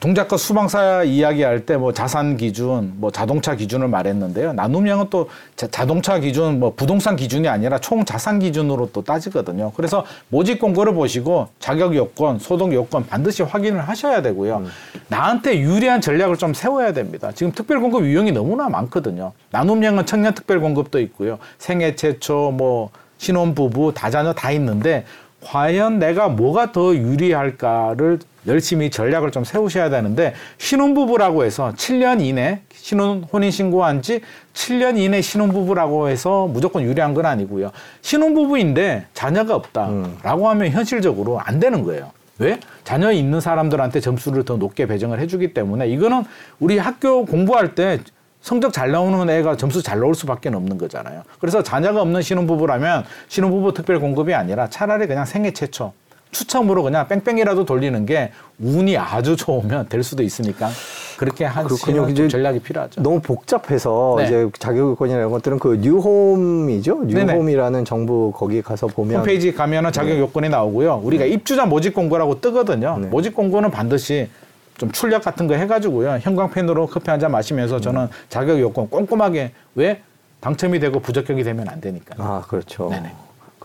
동작과 0.00 0.36
수방사 0.36 1.04
이야기할 1.04 1.64
때 1.64 1.76
뭐 1.76 1.92
자산 1.92 2.36
기준, 2.36 2.94
뭐 2.96 3.10
자동차 3.10 3.54
기준을 3.54 3.88
말했는데요. 3.88 4.52
나눔형은 4.54 5.06
또 5.10 5.28
자, 5.56 5.86
동차 5.86 6.18
기준, 6.18 6.58
뭐 6.60 6.72
부동산 6.74 7.16
기준이 7.16 7.48
아니라 7.48 7.78
총 7.78 8.04
자산 8.04 8.38
기준으로 8.38 8.90
또 8.92 9.02
따지거든요. 9.02 9.72
그래서 9.76 10.04
모집 10.28 10.58
공고를 10.58 10.94
보시고 10.94 11.48
자격 11.58 11.94
요건, 11.94 12.38
소득 12.38 12.72
요건 12.72 13.06
반드시 13.06 13.42
확인을 13.42 13.88
하셔야 13.88 14.22
되고요. 14.22 14.58
음. 14.58 14.66
나한테 15.08 15.58
유리한 15.60 16.00
전략을 16.00 16.36
좀 16.36 16.54
세워야 16.54 16.92
됩니다. 16.92 17.30
지금 17.34 17.52
특별 17.52 17.80
공급 17.80 18.04
유형이 18.04 18.32
너무나 18.32 18.68
많거든요. 18.68 19.32
나눔형은 19.50 20.06
청년 20.06 20.34
특별 20.34 20.60
공급도 20.60 21.00
있고요. 21.00 21.38
생애 21.58 21.94
최초, 21.94 22.52
뭐 22.56 22.90
신혼부부, 23.18 23.92
다자녀 23.94 24.32
다 24.32 24.50
있는데 24.52 25.04
과연 25.42 25.98
내가 25.98 26.28
뭐가 26.28 26.72
더 26.72 26.94
유리할까를 26.94 28.18
열심히 28.46 28.90
전략을 28.90 29.30
좀 29.30 29.44
세우셔야 29.44 29.90
되는데 29.90 30.34
신혼부부라고 30.58 31.44
해서 31.44 31.72
7년 31.76 32.20
이내 32.20 32.60
신혼 32.72 33.24
혼인 33.32 33.50
신고한 33.50 34.02
지 34.02 34.20
7년 34.54 34.98
이내 34.98 35.20
신혼부부라고 35.20 36.08
해서 36.08 36.46
무조건 36.46 36.82
유리한 36.82 37.14
건 37.14 37.26
아니고요. 37.26 37.72
신혼부부인데 38.02 39.06
자녀가 39.14 39.54
없다라고 39.54 40.42
음. 40.42 40.46
하면 40.46 40.70
현실적으로 40.70 41.40
안 41.40 41.60
되는 41.60 41.82
거예요. 41.82 42.12
왜? 42.38 42.60
자녀 42.84 43.10
있는 43.10 43.40
사람들한테 43.40 44.00
점수를 44.00 44.44
더 44.44 44.56
높게 44.56 44.86
배정을 44.86 45.20
해주기 45.20 45.54
때문에 45.54 45.88
이거는 45.88 46.24
우리 46.60 46.78
학교 46.78 47.24
공부할 47.24 47.74
때 47.74 48.00
성적 48.42 48.72
잘 48.72 48.92
나오는 48.92 49.28
애가 49.28 49.56
점수 49.56 49.82
잘 49.82 49.98
나올 49.98 50.14
수밖에 50.14 50.50
없는 50.50 50.78
거잖아요. 50.78 51.22
그래서 51.40 51.62
자녀가 51.62 52.02
없는 52.02 52.22
신혼부부라면 52.22 53.04
신혼부부 53.28 53.74
특별 53.74 53.98
공급이 53.98 54.34
아니라 54.34 54.68
차라리 54.68 55.06
그냥 55.06 55.24
생애 55.24 55.50
최초 55.52 55.92
추첨으로 56.40 56.82
그냥 56.82 57.08
뺑뺑이라도 57.08 57.64
돌리는 57.64 58.04
게 58.04 58.30
운이 58.58 58.96
아주 58.98 59.36
좋으면 59.36 59.88
될 59.88 60.02
수도 60.02 60.22
있으니까 60.22 60.68
그렇게 61.16 61.46
하시는 61.46 62.28
전략이 62.28 62.58
필요하죠. 62.60 63.02
너무 63.02 63.20
복잡해서 63.20 64.16
네. 64.18 64.24
이제 64.26 64.50
자격요건이나 64.58 65.18
이런 65.18 65.30
것들은 65.30 65.58
그 65.58 65.76
뉴홈이죠. 65.80 67.04
뉴홈이라는 67.04 67.84
정부 67.86 68.32
거기 68.36 68.60
가서 68.60 68.86
보면 68.86 69.18
홈페이지 69.20 69.52
가면은 69.54 69.92
자격 69.92 70.10
네. 70.12 70.20
요건이 70.20 70.50
나오고요. 70.50 71.00
우리가 71.02 71.24
네. 71.24 71.30
입주자 71.30 71.64
모집 71.64 71.94
공고라고 71.94 72.40
뜨거든요. 72.42 72.98
네. 73.00 73.06
모집 73.08 73.34
공고는 73.34 73.70
반드시 73.70 74.28
좀 74.76 74.90
출력 74.92 75.22
같은 75.22 75.46
거 75.46 75.54
해가지고요. 75.54 76.18
형광펜으로 76.20 76.86
커피 76.88 77.08
한 77.10 77.18
잔 77.18 77.32
마시면서 77.32 77.80
저는 77.80 78.08
자격 78.28 78.60
요건 78.60 78.90
꼼꼼하게 78.90 79.52
왜 79.74 80.02
당첨이 80.40 80.80
되고 80.80 81.00
부적격이 81.00 81.44
되면 81.44 81.66
안 81.70 81.80
되니까. 81.80 82.14
아 82.18 82.42
그렇죠. 82.46 82.90
네네. 82.90 83.10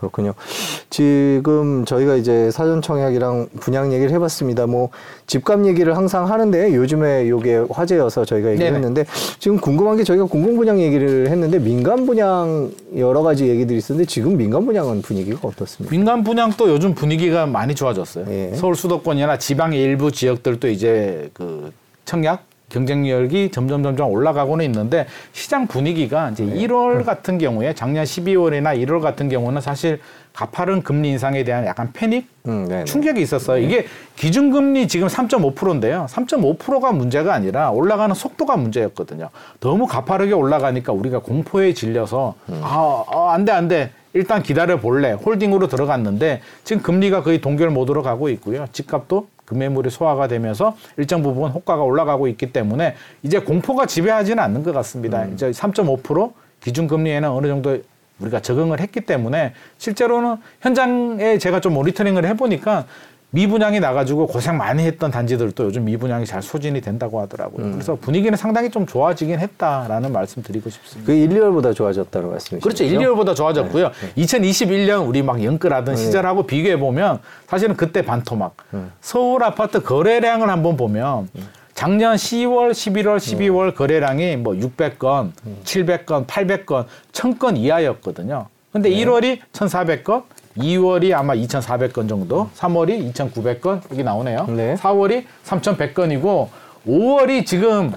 그렇군요. 0.02 0.34
지금 0.90 1.84
저희가 1.84 2.16
이제 2.16 2.50
사전 2.50 2.82
청약이랑 2.82 3.46
분양 3.60 3.92
얘기를 3.92 4.12
해봤습니다. 4.12 4.66
뭐 4.66 4.88
집값 5.28 5.64
얘기를 5.64 5.96
항상 5.96 6.28
하는데 6.28 6.74
요즘에 6.74 7.26
이게 7.26 7.64
화제여서 7.70 8.24
저희가 8.24 8.50
얘기를 8.50 8.74
했는데 8.74 9.04
지금 9.38 9.58
궁금한 9.58 9.96
게 9.96 10.02
저희가 10.02 10.24
공공 10.24 10.56
분양 10.56 10.80
얘기를 10.80 11.28
했는데 11.30 11.60
민간 11.60 12.04
분양 12.04 12.72
여러 12.96 13.22
가지 13.22 13.46
얘기들이 13.46 13.78
있었는데 13.78 14.08
지금 14.08 14.36
민간 14.36 14.66
분양은 14.66 15.02
분위기가 15.02 15.46
어떻습니까? 15.46 15.94
민간 15.94 16.24
분양도 16.24 16.68
요즘 16.68 16.94
분위기가 16.94 17.46
많이 17.46 17.76
좋아졌어요. 17.76 18.26
예. 18.28 18.56
서울 18.56 18.74
수도권이나 18.74 19.38
지방의 19.38 19.80
일부 19.80 20.10
지역들도 20.10 20.68
이제 20.68 21.30
그 21.32 21.70
청약 22.04 22.42
경쟁력이 22.72 23.50
점점 23.50 23.82
점점 23.82 24.10
올라가고는 24.10 24.64
있는데 24.64 25.06
시장 25.32 25.66
분위기가 25.66 26.30
이제 26.30 26.44
네. 26.44 26.66
1월 26.66 27.04
같은 27.04 27.38
경우에 27.38 27.74
작년 27.74 28.04
12월이나 28.04 28.76
1월 28.82 29.00
같은 29.00 29.28
경우는 29.28 29.60
사실 29.60 30.00
가파른 30.32 30.82
금리 30.82 31.10
인상에 31.10 31.44
대한 31.44 31.66
약간 31.66 31.90
패닉 31.92 32.26
음, 32.46 32.66
네, 32.66 32.78
네. 32.78 32.84
충격이 32.84 33.20
있었어요. 33.20 33.60
네. 33.60 33.66
이게 33.66 33.86
기준금리 34.16 34.88
지금 34.88 35.06
3.5%인데요. 35.06 36.06
3.5%가 36.08 36.92
문제가 36.92 37.34
아니라 37.34 37.70
올라가는 37.70 38.14
속도가 38.14 38.56
문제였거든요. 38.56 39.28
너무 39.60 39.86
가파르게 39.86 40.32
올라가니까 40.32 40.92
우리가 40.92 41.18
공포에 41.18 41.74
질려서 41.74 42.34
음. 42.48 42.60
아, 42.62 43.04
아, 43.06 43.32
안 43.34 43.44
돼, 43.44 43.52
안 43.52 43.68
돼. 43.68 43.90
일단 44.14 44.42
기다려 44.42 44.78
볼래. 44.78 45.12
홀딩으로 45.12 45.68
들어갔는데 45.68 46.40
지금 46.64 46.82
금리가 46.82 47.22
거의 47.22 47.40
동결 47.40 47.70
모드로 47.70 48.02
가고 48.02 48.28
있고요. 48.30 48.66
집값도 48.72 49.26
금매물이 49.52 49.90
소화가 49.90 50.28
되면서 50.28 50.76
일정 50.96 51.22
부분 51.22 51.50
호가가 51.50 51.82
올라가고 51.82 52.26
있기 52.28 52.52
때문에 52.52 52.94
이제 53.22 53.38
공포가 53.38 53.86
지배하지는 53.86 54.42
않는 54.42 54.62
것 54.62 54.72
같습니다. 54.72 55.22
음. 55.22 55.32
이제 55.34 55.50
3.5% 55.50 56.32
기준금리에는 56.60 57.28
어느 57.28 57.46
정도 57.46 57.78
우리가 58.18 58.40
적응을 58.40 58.80
했기 58.80 59.00
때문에 59.00 59.52
실제로는 59.78 60.36
현장에 60.60 61.38
제가 61.38 61.60
좀 61.60 61.74
모니터링을 61.74 62.24
해보니까 62.26 62.86
미분양이 63.34 63.80
나가지고 63.80 64.26
고생 64.26 64.58
많이 64.58 64.84
했던 64.84 65.10
단지들도 65.10 65.64
요즘 65.64 65.86
미분양이 65.86 66.26
잘 66.26 66.42
소진이 66.42 66.82
된다고 66.82 67.18
하더라고요. 67.22 67.64
음. 67.64 67.72
그래서 67.72 67.96
분위기는 67.96 68.36
상당히 68.36 68.70
좀 68.70 68.86
좋아지긴 68.86 69.38
했다라는 69.38 70.12
말씀 70.12 70.42
드리고 70.42 70.68
싶습니다. 70.68 71.10
그 71.10 71.16
1, 71.16 71.30
2월보다 71.30 71.74
좋아졌다는 71.74 72.30
말씀이시죠? 72.30 72.60
그렇죠. 72.60 72.84
1, 72.84 72.98
2월보다 72.98 73.34
좋아졌고요. 73.34 73.88
네. 73.88 74.12
네. 74.14 74.22
2021년 74.22 75.08
우리 75.08 75.22
막 75.22 75.42
연끌하던 75.42 75.94
네. 75.94 76.00
시절하고 76.00 76.46
비교해 76.46 76.78
보면 76.78 77.20
사실은 77.46 77.74
그때 77.74 78.02
반토막. 78.02 78.54
네. 78.70 78.80
서울 79.00 79.42
아파트 79.44 79.82
거래량을 79.82 80.50
한번 80.50 80.76
보면 80.76 81.30
네. 81.32 81.42
작년 81.72 82.16
10월, 82.16 82.72
11월, 82.72 83.16
12월 83.16 83.74
거래량이 83.74 84.36
뭐 84.36 84.52
600건, 84.52 85.32
음. 85.46 85.56
700건, 85.64 86.26
800건, 86.26 86.84
1000건 87.12 87.56
이하였거든요. 87.56 88.48
근데 88.72 88.90
네. 88.90 88.96
1월이 88.96 89.38
1,400건, 89.52 90.24
2월이 90.56 91.14
아마 91.14 91.34
2,400건 91.34 92.08
정도, 92.08 92.48
3월이 92.56 93.12
2,900건 93.12 93.80
여기 93.90 94.02
나오네요. 94.02 94.46
네. 94.48 94.74
4월이 94.74 95.24
3,100건이고 95.44 96.48
5월이 96.86 97.46
지금 97.46 97.92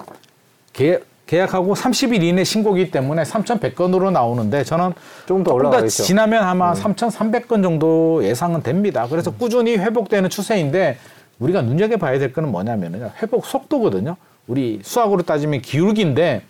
계, 0.73 1.01
계약하고 1.27 1.73
30일 1.73 2.23
이내 2.23 2.43
신고기 2.43 2.91
때문에 2.91 3.23
3,100건으로 3.23 4.11
나오는데 4.11 4.63
저는 4.63 4.93
좀더 5.27 5.53
올라가겠죠. 5.53 6.03
지나면 6.03 6.43
아마 6.43 6.71
음. 6.71 6.75
3,300건 6.75 7.63
정도 7.63 8.23
예상은 8.23 8.61
됩니다. 8.61 9.07
그래서 9.09 9.31
음. 9.31 9.35
꾸준히 9.39 9.77
회복되는 9.77 10.29
추세인데 10.29 10.97
우리가 11.39 11.61
눈여겨봐야 11.61 12.19
될 12.19 12.31
거는 12.31 12.51
뭐냐면요. 12.51 13.11
회복 13.21 13.45
속도거든요. 13.45 14.15
우리 14.47 14.79
수학으로 14.83 15.23
따지면 15.23 15.61
기울기인데 15.61 16.43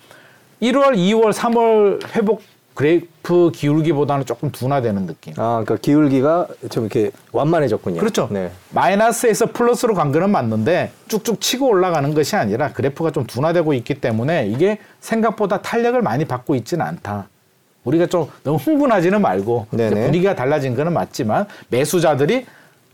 1월, 0.62 0.96
2월, 0.96 1.34
3월 1.34 2.16
회복 2.16 2.42
그래프 2.76 3.52
기울기보다는 3.54 4.26
조금 4.26 4.52
둔화되는 4.52 5.08
느낌. 5.08 5.34
아, 5.38 5.64
그러니까 5.64 5.78
기울기가 5.78 6.48
좀 6.70 6.84
이렇게 6.84 7.10
완만해졌군요. 7.32 8.00
그렇죠. 8.00 8.28
네. 8.30 8.52
마이너스에서 8.72 9.48
플러스로 9.48 9.96
간 9.96 10.12
거는 10.12 10.30
맞는데 10.30 10.92
쭉쭉 11.08 11.40
치고 11.40 11.68
올라가는 11.68 12.14
것이 12.14 12.36
아니라 12.36 12.74
그래프가 12.74 13.12
좀 13.12 13.26
둔화되고 13.26 13.74
있기 13.74 13.96
때문에 13.96 14.48
이게 14.48 14.78
생각보다 15.00 15.62
탄력을 15.62 16.00
많이 16.02 16.26
받고 16.26 16.54
있지는 16.56 16.86
않다. 16.86 17.30
우리가 17.86 18.08
좀 18.08 18.28
너무 18.44 18.58
흥분하지는 18.58 19.22
말고 19.22 19.68
분위기가 19.70 20.36
달라진 20.36 20.76
거는 20.76 20.92
맞지만 20.92 21.46
매수자들이 21.70 22.46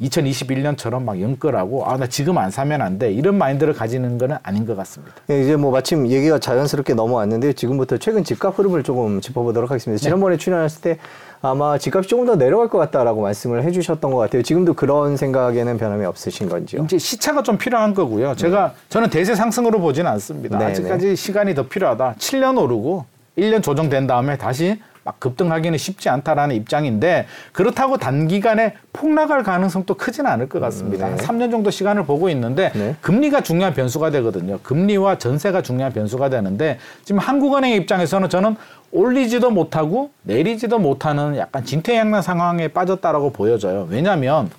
2021년처럼 0.02 1.04
막 1.04 1.20
연끌하고 1.22 1.86
아 1.90 1.98
나 2.02 2.08
지금 2.08 2.38
안 2.40 2.50
사면 2.50 2.82
안 2.82 2.98
돼 2.98 3.12
이런 3.12 3.38
마인드를 3.38 3.74
가지는 3.74 4.18
거는 4.18 4.38
아닌 4.44 4.66
것 4.66 4.76
같습니다. 4.78 5.14
네, 5.28 5.42
이제 5.44 5.56
뭐 5.56 5.72
마침 5.72 6.08
얘기가 6.08 6.40
자연스럽게 6.40 6.94
넘어왔는데 6.96 7.54
지금부터 7.54 7.98
최근 7.98 8.24
집값 8.24 8.58
흐름을 8.58 8.84
조금 8.84 9.22
짚어보도록 9.22 9.70
하겠습니다. 9.70 10.00
네. 10.00 10.04
지난번에 10.04 10.38
출연했을 10.38 10.82
때 10.82 10.98
아마 11.44 11.78
집값이 11.78 12.10
조금 12.10 12.26
더 12.26 12.36
내려갈 12.36 12.68
것 12.70 12.78
같다라고 12.80 13.22
말씀을 13.22 13.64
해주셨던 13.64 14.12
것 14.12 14.18
같아요. 14.18 14.42
지금도 14.42 14.74
그런 14.74 15.16
생각에는 15.18 15.78
변함이 15.78 16.06
없으신 16.06 16.50
건지요? 16.50 16.84
이제 16.84 16.98
시차가 16.98 17.44
좀 17.44 17.58
필요한 17.58 17.94
거고요. 17.94 18.36
제가 18.36 18.68
네. 18.70 18.74
저는 18.90 19.10
대세 19.10 19.36
상승으로 19.36 19.80
보지는 19.80 20.10
않습니다. 20.12 20.58
네, 20.58 20.66
아직까지 20.66 21.08
네. 21.10 21.16
시간이 21.16 21.54
더 21.56 21.68
필요하다. 21.68 22.16
7년 22.18 22.60
오르고 22.62 23.06
1년 23.38 23.62
조정된 23.64 24.08
다음에 24.08 24.38
다시 24.38 24.80
막 25.04 25.20
급등하기는 25.20 25.78
쉽지 25.78 26.10
않다라는 26.10 26.56
입장인데 26.56 27.26
그렇다고 27.52 27.98
단기간에 27.98 28.76
폭락할 28.94 29.44
가능성도 29.44 29.96
크지는 29.96 30.30
않을 30.32 30.48
것 30.48 30.60
같습니다. 30.60 31.08
음, 31.08 31.16
네. 31.16 31.26
한 31.26 31.38
3년 31.40 31.50
정도 31.50 31.72
시간을 31.72 32.06
보고 32.06 32.30
있는데 32.30 32.72
네. 32.74 32.96
금리가 33.02 33.42
중요한 33.42 33.74
변수가 33.74 34.12
되거든요. 34.12 34.60
금리와 34.62 35.18
전세가 35.18 35.64
중요한 35.64 35.92
변수가 35.92 36.30
되는데 36.30 36.78
지금 37.04 37.20
한국은행 37.20 37.74
입장에서는 37.74 38.30
저는 38.30 38.56
올리지도 38.92 39.50
못하고 39.50 40.12
내리지도 40.24 40.78
못하는 40.78 41.36
약간 41.38 41.66
진퇴양난 41.66 42.22
상황에 42.22 42.68
빠졌다라고 42.68 43.32
보여져요. 43.32 43.88
왜냐하면 43.90 44.50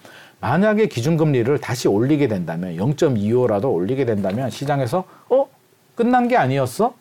만약에 0.40 0.88
기준금리를 0.88 1.56
다시 1.58 1.86
올리게 1.86 2.26
된다면 2.26 2.76
0.25라도 2.76 3.72
올리게 3.72 4.04
된다면 4.04 4.50
시장에서 4.50 5.04
어 5.28 5.46
끝난 5.94 6.26
게 6.26 6.36
아니었어? 6.36 6.94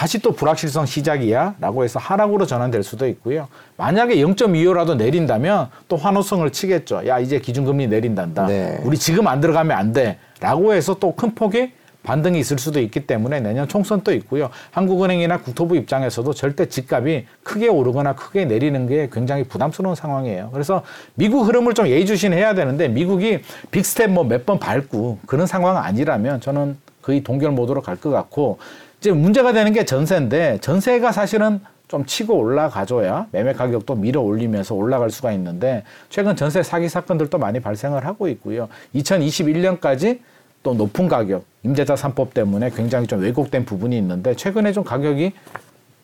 다시 0.00 0.18
또 0.18 0.32
불확실성 0.32 0.86
시작이야 0.86 1.56
라고 1.60 1.84
해서 1.84 1.98
하락으로 1.98 2.46
전환될 2.46 2.82
수도 2.82 3.06
있고요. 3.06 3.48
만약에 3.76 4.16
0.25라도 4.16 4.96
내린다면 4.96 5.68
또 5.88 5.98
환호성을 5.98 6.50
치겠죠. 6.52 7.06
야, 7.06 7.18
이제 7.18 7.38
기준금리 7.38 7.86
내린단다. 7.88 8.46
네. 8.46 8.80
우리 8.82 8.96
지금 8.96 9.26
안 9.26 9.42
들어가면 9.42 9.76
안 9.76 9.92
돼. 9.92 10.16
라고 10.40 10.72
해서 10.72 10.94
또 10.94 11.12
큰 11.14 11.34
폭의 11.34 11.72
반등이 12.02 12.38
있을 12.40 12.58
수도 12.58 12.80
있기 12.80 13.06
때문에 13.06 13.40
내년 13.40 13.68
총선도 13.68 14.14
있고요. 14.14 14.48
한국은행이나 14.70 15.40
국토부 15.42 15.76
입장에서도 15.76 16.32
절대 16.32 16.66
집값이 16.66 17.26
크게 17.42 17.68
오르거나 17.68 18.14
크게 18.14 18.46
내리는 18.46 18.86
게 18.86 19.10
굉장히 19.12 19.44
부담스러운 19.44 19.94
상황이에요. 19.96 20.48
그래서 20.50 20.82
미국 21.14 21.46
흐름을 21.46 21.74
좀 21.74 21.86
예의주시해야 21.88 22.54
되는데 22.54 22.88
미국이 22.88 23.40
빅스텝 23.70 24.12
뭐 24.12 24.24
몇 24.24 24.46
번 24.46 24.58
밟고 24.58 25.18
그런 25.26 25.46
상황 25.46 25.76
아니라면 25.76 26.40
저는 26.40 26.78
거의 27.02 27.22
동결 27.22 27.50
모드로 27.50 27.82
갈 27.82 27.96
것 27.96 28.08
같고 28.08 28.58
이제 29.00 29.12
문제가 29.12 29.52
되는 29.52 29.72
게 29.72 29.84
전세인데 29.84 30.58
전세가 30.60 31.10
사실은 31.12 31.60
좀 31.88 32.04
치고 32.04 32.34
올라가줘야 32.34 33.26
매매 33.32 33.52
가격도 33.54 33.94
밀어 33.96 34.20
올리면서 34.20 34.74
올라갈 34.74 35.10
수가 35.10 35.32
있는데 35.32 35.84
최근 36.10 36.36
전세 36.36 36.62
사기 36.62 36.88
사건들도 36.88 37.36
많이 37.38 37.60
발생을 37.60 38.04
하고 38.06 38.28
있고요. 38.28 38.68
2021년까지 38.94 40.20
또 40.62 40.74
높은 40.74 41.08
가격, 41.08 41.44
임대차 41.62 41.94
3법 41.94 42.34
때문에 42.34 42.70
굉장히 42.70 43.06
좀 43.06 43.20
왜곡된 43.20 43.64
부분이 43.64 43.96
있는데 43.96 44.36
최근에 44.36 44.72
좀 44.72 44.84
가격이 44.84 45.32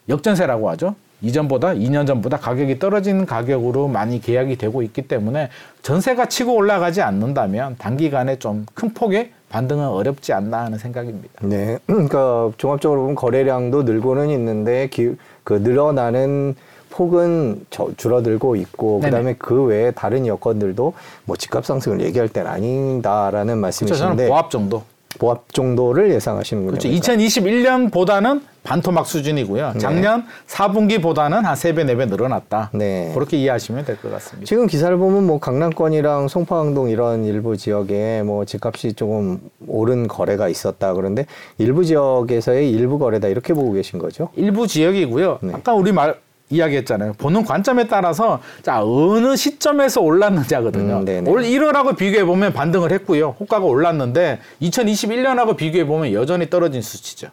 역전세라고 0.08 0.70
하죠. 0.70 0.96
이전보다 1.20 1.74
2년 1.74 2.06
전보다 2.06 2.38
가격이 2.38 2.78
떨어지는 2.78 3.26
가격으로 3.26 3.88
많이 3.88 4.20
계약이 4.20 4.56
되고 4.56 4.82
있기 4.82 5.02
때문에 5.02 5.50
전세가 5.82 6.26
치고 6.26 6.54
올라가지 6.54 7.02
않는다면 7.02 7.76
단기간에 7.78 8.38
좀 8.38 8.66
큰 8.74 8.92
폭의 8.94 9.32
반등은 9.48 9.86
어렵지 9.88 10.32
않나 10.32 10.64
하는 10.64 10.78
생각입니다. 10.78 11.40
네. 11.42 11.78
그러니까 11.86 12.50
종합적으로 12.56 13.02
보면 13.02 13.14
거래량도 13.14 13.84
늘고는 13.84 14.30
있는데 14.30 14.88
기, 14.88 15.14
그 15.44 15.54
늘어나는 15.54 16.54
폭은 16.90 17.66
저, 17.70 17.88
줄어들고 17.96 18.56
있고 18.56 19.00
네네. 19.00 19.10
그다음에 19.10 19.34
그 19.38 19.62
외에 19.64 19.90
다른 19.90 20.26
여건들도 20.26 20.94
뭐 21.24 21.36
집값 21.36 21.66
상승을 21.66 22.00
얘기할 22.00 22.28
때는 22.28 22.50
아닌다라는 22.50 23.58
말씀이신데 23.58 24.14
그렇죠. 24.14 24.28
보합 24.28 24.50
정도. 24.50 24.82
보합 25.18 25.52
정도를 25.52 26.10
예상하시는군요. 26.12 26.78
그렇죠. 26.78 26.88
2021년보다는 26.88 28.40
반토막 28.66 29.06
수준이고요. 29.06 29.72
네. 29.74 29.78
작년 29.78 30.24
4분기보다는 30.48 31.42
한 31.42 31.54
3배, 31.54 31.84
4배 31.86 32.08
늘어났다. 32.08 32.70
네. 32.74 33.12
그렇게 33.14 33.36
이해하시면 33.38 33.84
될 33.84 33.96
것 33.96 34.10
같습니다. 34.12 34.46
지금 34.46 34.66
기사를 34.66 34.94
보면 34.96 35.24
뭐 35.26 35.38
강남권이랑 35.38 36.28
송파항동 36.28 36.90
이런 36.90 37.24
일부 37.24 37.56
지역에 37.56 38.22
뭐 38.24 38.44
집값이 38.44 38.94
조금 38.94 39.38
오른 39.68 40.08
거래가 40.08 40.48
있었다. 40.48 40.92
그런데 40.94 41.26
일부 41.58 41.84
지역에서의 41.84 42.70
일부 42.70 42.98
거래다. 42.98 43.28
이렇게 43.28 43.54
보고 43.54 43.72
계신 43.72 43.98
거죠? 43.98 44.28
일부 44.36 44.66
지역이고요. 44.66 45.38
네. 45.42 45.52
아까 45.54 45.72
우리 45.74 45.92
말, 45.92 46.16
이야기했잖아요. 46.50 47.14
보는 47.14 47.44
관점에 47.44 47.86
따라서 47.88 48.40
자 48.62 48.82
어느 48.84 49.34
시점에서 49.36 50.00
올랐는지 50.00 50.54
하거든요. 50.56 50.98
음, 51.04 51.28
올 51.28 51.42
1월하고 51.42 51.96
비교해 51.96 52.24
보면 52.24 52.52
반등을 52.52 52.92
했고요. 52.92 53.36
호가가 53.40 53.64
올랐는데 53.64 54.38
2021년하고 54.62 55.56
비교해 55.56 55.84
보면 55.86 56.12
여전히 56.12 56.48
떨어진 56.48 56.82
수치죠. 56.82 57.28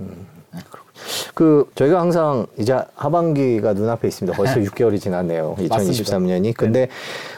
음. 0.00 0.26
그 1.34 1.70
저희가 1.76 2.00
항상 2.00 2.46
이제 2.58 2.76
하반기가 2.96 3.72
눈앞에 3.72 4.08
있습니다. 4.08 4.36
벌써 4.36 4.56
6개월이 4.60 5.00
지났네요. 5.00 5.54
2023년이. 5.58 6.54
근데 6.56 6.86
네. 6.86 6.88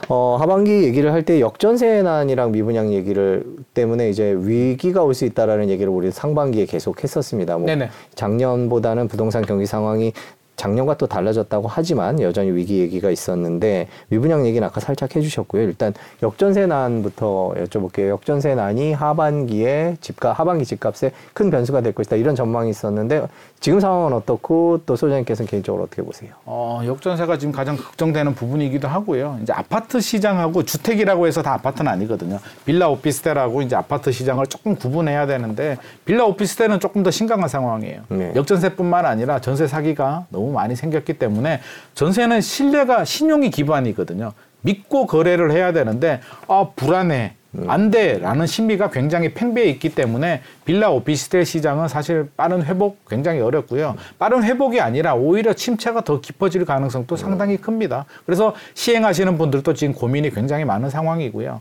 어 0.09 0.37
하반기 0.41 0.85
얘기를 0.85 1.13
할 1.13 1.23
때 1.23 1.41
역전세난이랑 1.41 2.51
미분양 2.53 2.93
얘기를 2.93 3.45
때문에 3.75 4.09
이제 4.09 4.35
위기가 4.39 5.03
올 5.03 5.13
수 5.15 5.25
있다라는 5.27 5.69
얘기를 5.69 5.93
우리 5.93 6.11
상반기에 6.11 6.65
계속 6.67 7.05
했었습니다. 7.05 7.59
뭐 7.59 7.67
네네. 7.67 7.91
작년보다는 8.15 9.09
부동산 9.09 9.45
경기 9.45 9.67
상황이 9.67 10.13
작년과 10.61 10.99
또 10.99 11.07
달라졌다고 11.07 11.69
하지만 11.69 12.21
여전히 12.21 12.51
위기 12.51 12.81
얘기가 12.81 13.11
있었는데 13.11 13.89
미분양 14.09 14.47
얘기는 14.47 14.67
아까 14.67 14.79
살짝 14.79 15.17
해주셨고요. 15.17 15.63
일단 15.63 15.95
역전세난부터 16.23 17.55
여쭤볼게요. 17.57 18.09
역전세난이 18.09 18.93
하반기에 18.93 19.97
집값 20.03 20.39
하반기 20.39 20.67
집값에 20.67 21.13
큰 21.33 21.51
변수가 21.51 21.81
될 21.81 21.95
것이다 21.95 22.17
이런 22.17 22.35
전망이 22.35 22.69
있었는데 22.69 23.27
지금 23.61 23.81
상황은 23.81 24.13
어떻고 24.13 24.81
또 24.85 24.97
소장님께서는 24.97 25.49
개인적으로 25.49 25.85
어떻게 25.85 26.03
보세요? 26.03 26.33
어, 26.45 26.83
역전세가 26.85 27.39
지금 27.39 27.53
가장 27.53 27.77
걱정되는 27.77 28.35
부분이기도 28.35 28.87
하고요. 28.87 29.39
이제 29.43 29.55
아파트 29.55 30.01
시장하고 30.01 30.65
주택이라고 30.65 31.27
해서 31.27 31.41
다 31.41 31.55
아파트는 31.55 31.91
아니거든요. 31.91 32.39
빌라 32.67 32.89
오피스텔하고 32.89 33.63
이제 33.63 33.77
아파트 33.77 34.13
시장을 34.13 34.47
조금 34.47 34.77
구분해야 34.77 35.27
되는데 35.27 35.79
빌라 36.05 36.25
오피스텔은 36.27 36.81
조금 36.81 37.03
더 37.03 37.11
심각한 37.11 37.49
상황이에요. 37.49 38.03
네. 38.09 38.33
역전세뿐만 38.37 39.07
아니라 39.07 39.41
전세 39.41 39.67
사기가 39.67 40.27
너무 40.29 40.50
많이 40.51 40.77
생겼기 40.77 41.15
때문에 41.15 41.61
전세는 41.95 42.41
신뢰가 42.41 43.05
신용이 43.05 43.51
기반이거든요. 43.51 44.33
믿고 44.63 45.07
거래를 45.07 45.53
해야 45.53 45.73
되는데 45.73 46.21
아 46.49 46.69
불안해. 46.77 47.35
안 47.67 47.91
돼라는 47.91 48.47
심리가 48.47 48.91
굉장히 48.91 49.35
팽배해 49.35 49.69
있기 49.71 49.89
때문에 49.89 50.41
빌라 50.65 50.91
오피스텔 50.91 51.45
시장은 51.45 51.89
사실 51.89 52.29
빠른 52.37 52.63
회복 52.63 53.05
굉장히 53.09 53.41
어렵고요. 53.41 53.97
빠른 54.21 54.45
회복이 54.45 54.81
아니라 54.81 55.15
오히려 55.15 55.53
침체가 55.53 56.03
더 56.03 56.21
깊어질 56.21 56.65
가능성도 56.65 57.17
상당히 57.17 57.57
큽니다. 57.57 58.05
그래서 58.25 58.55
시행하시는 58.75 59.37
분들도 59.37 59.75
지금 59.75 59.95
고민이 59.95 60.31
굉장히 60.31 60.65
많은 60.65 60.91
상황이고요. 60.91 61.61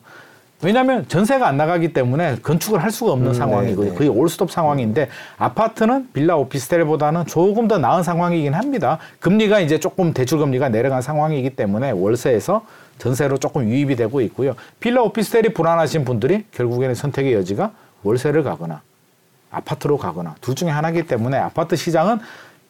왜냐하면 0.61 1.07
전세가 1.07 1.47
안 1.47 1.55
나가기 1.55 1.93
때문에 1.93 2.37
건축을 2.43 2.83
할 2.83 2.91
수가 2.91 3.13
없는 3.13 3.29
음, 3.29 3.33
상황이고요. 3.33 3.85
네, 3.85 3.91
네. 3.91 3.97
거의 3.97 4.09
올스톱 4.09 4.51
상황인데 4.51 5.07
아파트는 5.37 6.09
빌라 6.11 6.35
오피스텔보다는 6.35 7.27
조금 7.27 7.69
더 7.69 7.77
나은 7.77 8.03
상황이긴 8.03 8.53
합니다. 8.53 8.99
금리가 9.21 9.61
이제 9.61 9.79
조금 9.79 10.13
대출 10.13 10.37
금리가 10.39 10.67
내려간 10.67 11.01
상황이기 11.01 11.51
때문에 11.51 11.91
월세에서 11.91 12.65
전세로 12.97 13.37
조금 13.37 13.69
유입이 13.69 13.95
되고 13.95 14.19
있고요. 14.21 14.55
빌라 14.81 15.01
오피스텔이 15.03 15.53
불안하신 15.53 16.03
분들이 16.03 16.43
결국에는 16.51 16.93
선택의 16.93 17.33
여지가 17.35 17.71
월세를 18.03 18.43
가거나 18.43 18.81
아파트로 19.51 19.97
가거나 19.97 20.35
둘 20.41 20.55
중에 20.55 20.69
하나이기 20.69 21.03
때문에 21.07 21.37
아파트 21.37 21.77
시장은 21.77 22.19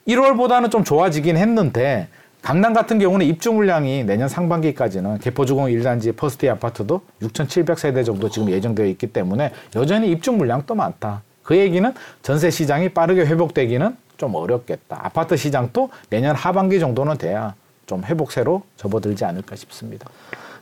1월보다는 0.08 0.70
좀 0.70 0.84
좋아지긴 0.84 1.38
했는데 1.38 2.08
강남 2.42 2.74
같은 2.74 3.00
경우는 3.00 3.26
입주 3.26 3.52
물량이 3.52 4.06
내년 4.06 4.30
상반기까지는 4.30 5.20
개포주공 5.20 5.66
1단지 5.66 6.16
퍼스티어 6.16 6.50
아파트도 6.50 7.02
6,700세대 7.22 8.06
정도 8.06 8.30
지금 8.30 8.50
예정되어 8.50 8.86
있기 8.88 9.08
때문에 9.08 9.52
여전히 9.76 10.10
입주 10.10 10.32
물량도 10.32 10.74
많다. 10.74 11.22
그 11.44 11.58
얘기는 11.58 11.94
전세 12.24 12.50
시장이 12.50 12.90
빠르게 12.90 13.22
회복되기는 13.22 13.96
좀 14.18 14.36
어렵겠다. 14.36 15.00
아파트 15.04 15.36
시장도 15.36 15.90
내년 16.10 16.36
하반기 16.36 16.80
정도는 16.80 17.18
돼야 17.18 17.56
좀 17.86 18.04
회복세로 18.04 18.64
접어들지 18.78 19.26
않을까 19.26 19.56
싶습니다. 19.56 20.10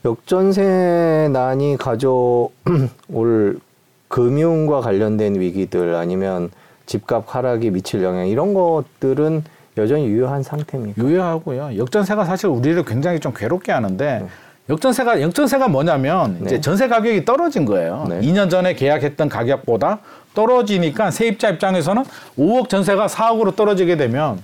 역전세난이 0.06 1.78
가져올 1.78 2.50
금융과 4.08 4.82
관련된 4.82 5.40
위기들 5.40 5.96
아니면 5.96 6.50
집값 6.86 7.36
하락이 7.36 7.72
미칠 7.72 8.04
영향 8.04 8.28
이런 8.28 8.54
것들은 8.54 9.44
여전히 9.78 10.06
유효한 10.08 10.44
상태입니다. 10.44 11.02
유효하고요. 11.02 11.78
역전세가 11.78 12.26
사실 12.26 12.48
우리를 12.48 12.84
굉장히 12.84 13.20
좀 13.20 13.34
괴롭게 13.34 13.72
하는데 13.72 14.20
네. 14.20 14.28
역전세가 14.70 15.22
역전세가 15.22 15.68
뭐냐면 15.68 16.38
네. 16.40 16.46
이제 16.46 16.62
전세 16.62 16.88
가격이 16.88 17.26
떨어진 17.26 17.66
거예요. 17.66 18.06
네. 18.10 18.20
2년 18.22 18.50
전에 18.50 18.74
계약했던 18.74 19.30
가격보다 19.30 20.00
떨어지니까 20.34 21.12
세입자 21.12 21.50
입장에서는 21.52 22.04
5억 22.38 22.70
전세가 22.70 23.08
4억으로 23.08 23.56
떨어지게 23.56 23.96
되면 23.96 24.44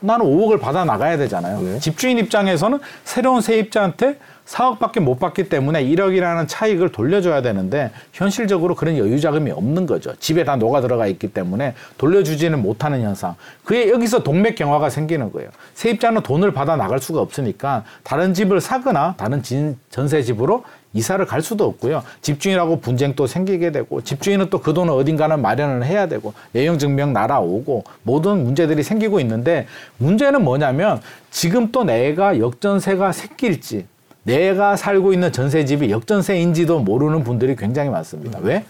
나는 0.00 0.26
5억을 0.26 0.60
받아 0.60 0.84
나가야 0.84 1.16
되잖아요. 1.16 1.60
네. 1.60 1.78
집주인 1.78 2.18
입장에서는 2.18 2.80
새로운 3.04 3.40
세입자한테 3.40 4.18
4억밖에 4.46 5.00
못 5.00 5.18
받기 5.18 5.48
때문에 5.48 5.84
1억이라는 5.84 6.46
차익을 6.48 6.90
돌려줘야 6.90 7.42
되는데 7.42 7.90
현실적으로 8.12 8.74
그런 8.74 8.96
여유 8.98 9.20
자금이 9.20 9.50
없는 9.50 9.86
거죠. 9.86 10.14
집에 10.16 10.44
다 10.44 10.56
녹아 10.56 10.80
들어가 10.80 11.06
있기 11.06 11.28
때문에 11.28 11.74
돌려주지는 11.98 12.60
못하는 12.60 13.02
현상. 13.02 13.34
그게 13.64 13.90
여기서 13.90 14.22
동맥 14.22 14.56
경화가 14.56 14.90
생기는 14.90 15.32
거예요. 15.32 15.50
세입자는 15.74 16.22
돈을 16.22 16.52
받아 16.52 16.76
나갈 16.76 16.98
수가 16.98 17.20
없으니까 17.20 17.84
다른 18.02 18.34
집을 18.34 18.60
사거나 18.60 19.14
다른 19.16 19.42
전세 19.90 20.22
집으로 20.22 20.64
이사를 20.94 21.24
갈 21.24 21.40
수도 21.40 21.64
없고요. 21.64 22.02
집주인하고 22.20 22.80
분쟁도 22.80 23.26
생기게 23.26 23.72
되고 23.72 24.02
집주인은 24.02 24.50
또 24.50 24.62
그 24.62 24.74
돈을 24.74 24.92
어딘가는 24.92 25.40
마련을 25.40 25.84
해야 25.84 26.06
되고 26.06 26.34
내용 26.52 26.78
증명 26.78 27.12
날아오고 27.12 27.84
모든 28.04 28.44
문제들이 28.44 28.82
생기고 28.82 29.18
있는데 29.20 29.66
문제는 29.98 30.44
뭐냐면 30.44 31.00
지금 31.30 31.72
또 31.72 31.82
내가 31.82 32.38
역전세가 32.38 33.10
생길지 33.12 33.86
내가 34.24 34.76
살고 34.76 35.12
있는 35.12 35.32
전세집이 35.32 35.90
역전세인지도 35.90 36.80
모르는 36.80 37.24
분들이 37.24 37.56
굉장히 37.56 37.90
많습니다. 37.90 38.38
왜? 38.42 38.64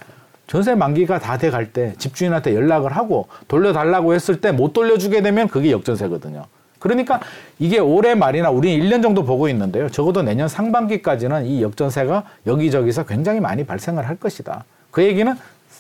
전세 0.47 0.75
만기가 0.75 1.19
다 1.19 1.37
돼 1.39 1.51
갈 1.51 1.73
때 1.73 1.95
집주인한테 1.99 2.55
연락을 2.55 2.93
하고 2.97 3.29
돌려달라고 3.49 4.15
했을 4.15 4.41
때 4.41 4.53
못 4.53 4.73
돌려주게 4.73 5.23
되면 5.23 5.49
그게 5.49 5.71
역전세거든요. 5.71 6.45
그러니까 6.79 7.21
이게 7.59 7.79
올해 7.79 8.15
말이나 8.15 8.51
우리는 8.51 8.85
1년 8.85 9.03
정도 9.03 9.25
보고 9.25 9.49
있는데요. 9.49 9.89
적어도 9.89 10.23
내년 10.23 10.49
상반기까지는 10.49 11.47
이 11.47 11.63
역전세가 11.63 12.25
여기저기서 12.47 13.05
굉장히 13.07 13.39
많이 13.41 13.65
발생을 13.65 14.09
할 14.09 14.17
것이다. 14.17 14.65
그 14.91 15.05
얘기는 15.05 15.33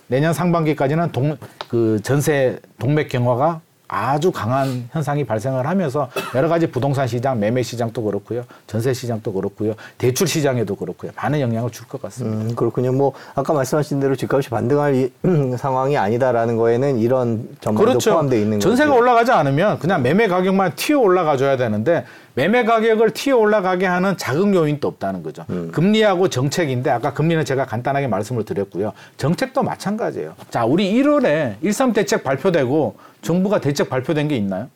내년 0.07 0.33
상반기까지는 0.33 1.11
동, 1.13 1.37
그 1.69 1.99
전세 2.03 2.59
동맥 2.79 3.09
경화가 3.09 3.61
아주 3.95 4.33
강한 4.33 4.89
현상이 4.91 5.23
발생을 5.25 5.67
하면서 5.67 6.09
여러 6.35 6.49
가지 6.49 6.67
부동산 6.67 7.07
시장, 7.07 7.39
매매 7.39 7.63
시장도 7.63 8.03
그렇고요. 8.03 8.43
전세 8.67 8.95
시장도 8.95 9.35
그렇고요. 9.35 9.75
대출 9.99 10.27
시장에도 10.27 10.75
그렇고요. 10.75 11.11
많은 11.15 11.41
영향을 11.41 11.71
줄 11.71 11.83
것 11.87 12.01
같습니다. 12.01 12.43
음, 12.45 12.55
그렇군요. 12.57 12.93
뭐 12.93 13.13
아까 13.35 13.53
말씀하신 13.53 14.01
대로 14.01 14.17
집값이 14.17 14.49
반등할 14.49 14.95
이, 14.95 15.13
음, 15.27 15.57
상황이 15.59 15.99
아니다라는 15.99 16.57
거에는 16.57 16.99
이런 17.01 17.47
전망도 17.61 17.87
그렇죠. 17.91 18.13
포함되어 18.13 18.39
있는 18.39 18.59
거죠. 18.59 18.69
전세가 18.71 18.95
올라가지 18.95 19.31
않으면 19.31 19.79
그냥 19.79 20.01
매매 20.03 20.27
가격만 20.27 20.73
튀어 20.77 20.99
올라가 21.01 21.37
줘야 21.37 21.59
되는데 21.59 22.07
매매 22.35 22.65
가격을 22.65 23.11
튀어 23.11 23.37
올라가게 23.37 23.87
하는 23.87 24.17
자극 24.17 24.55
요인도 24.55 24.89
없다는 24.89 25.23
거죠. 25.23 25.45
음. 25.51 25.71
금리하고 25.73 26.29
정책인데 26.29 26.91
아까 26.91 27.13
금리는 27.13 27.45
제가 27.45 27.67
간단하게 27.67 28.09
말씀을 28.09 28.45
드렸고요. 28.45 28.93
정책도 29.19 29.63
마찬가지예요. 29.63 30.35
자, 30.51 30.65
우리 30.65 30.93
1월에 30.95 31.61
1.3 31.63 31.95
대책 31.95 32.25
발표되고 32.25 32.97
정부가 33.21 33.61
대책 33.61 33.91
발표된 33.91 34.29
게 34.29 34.37
있나요? 34.37 34.69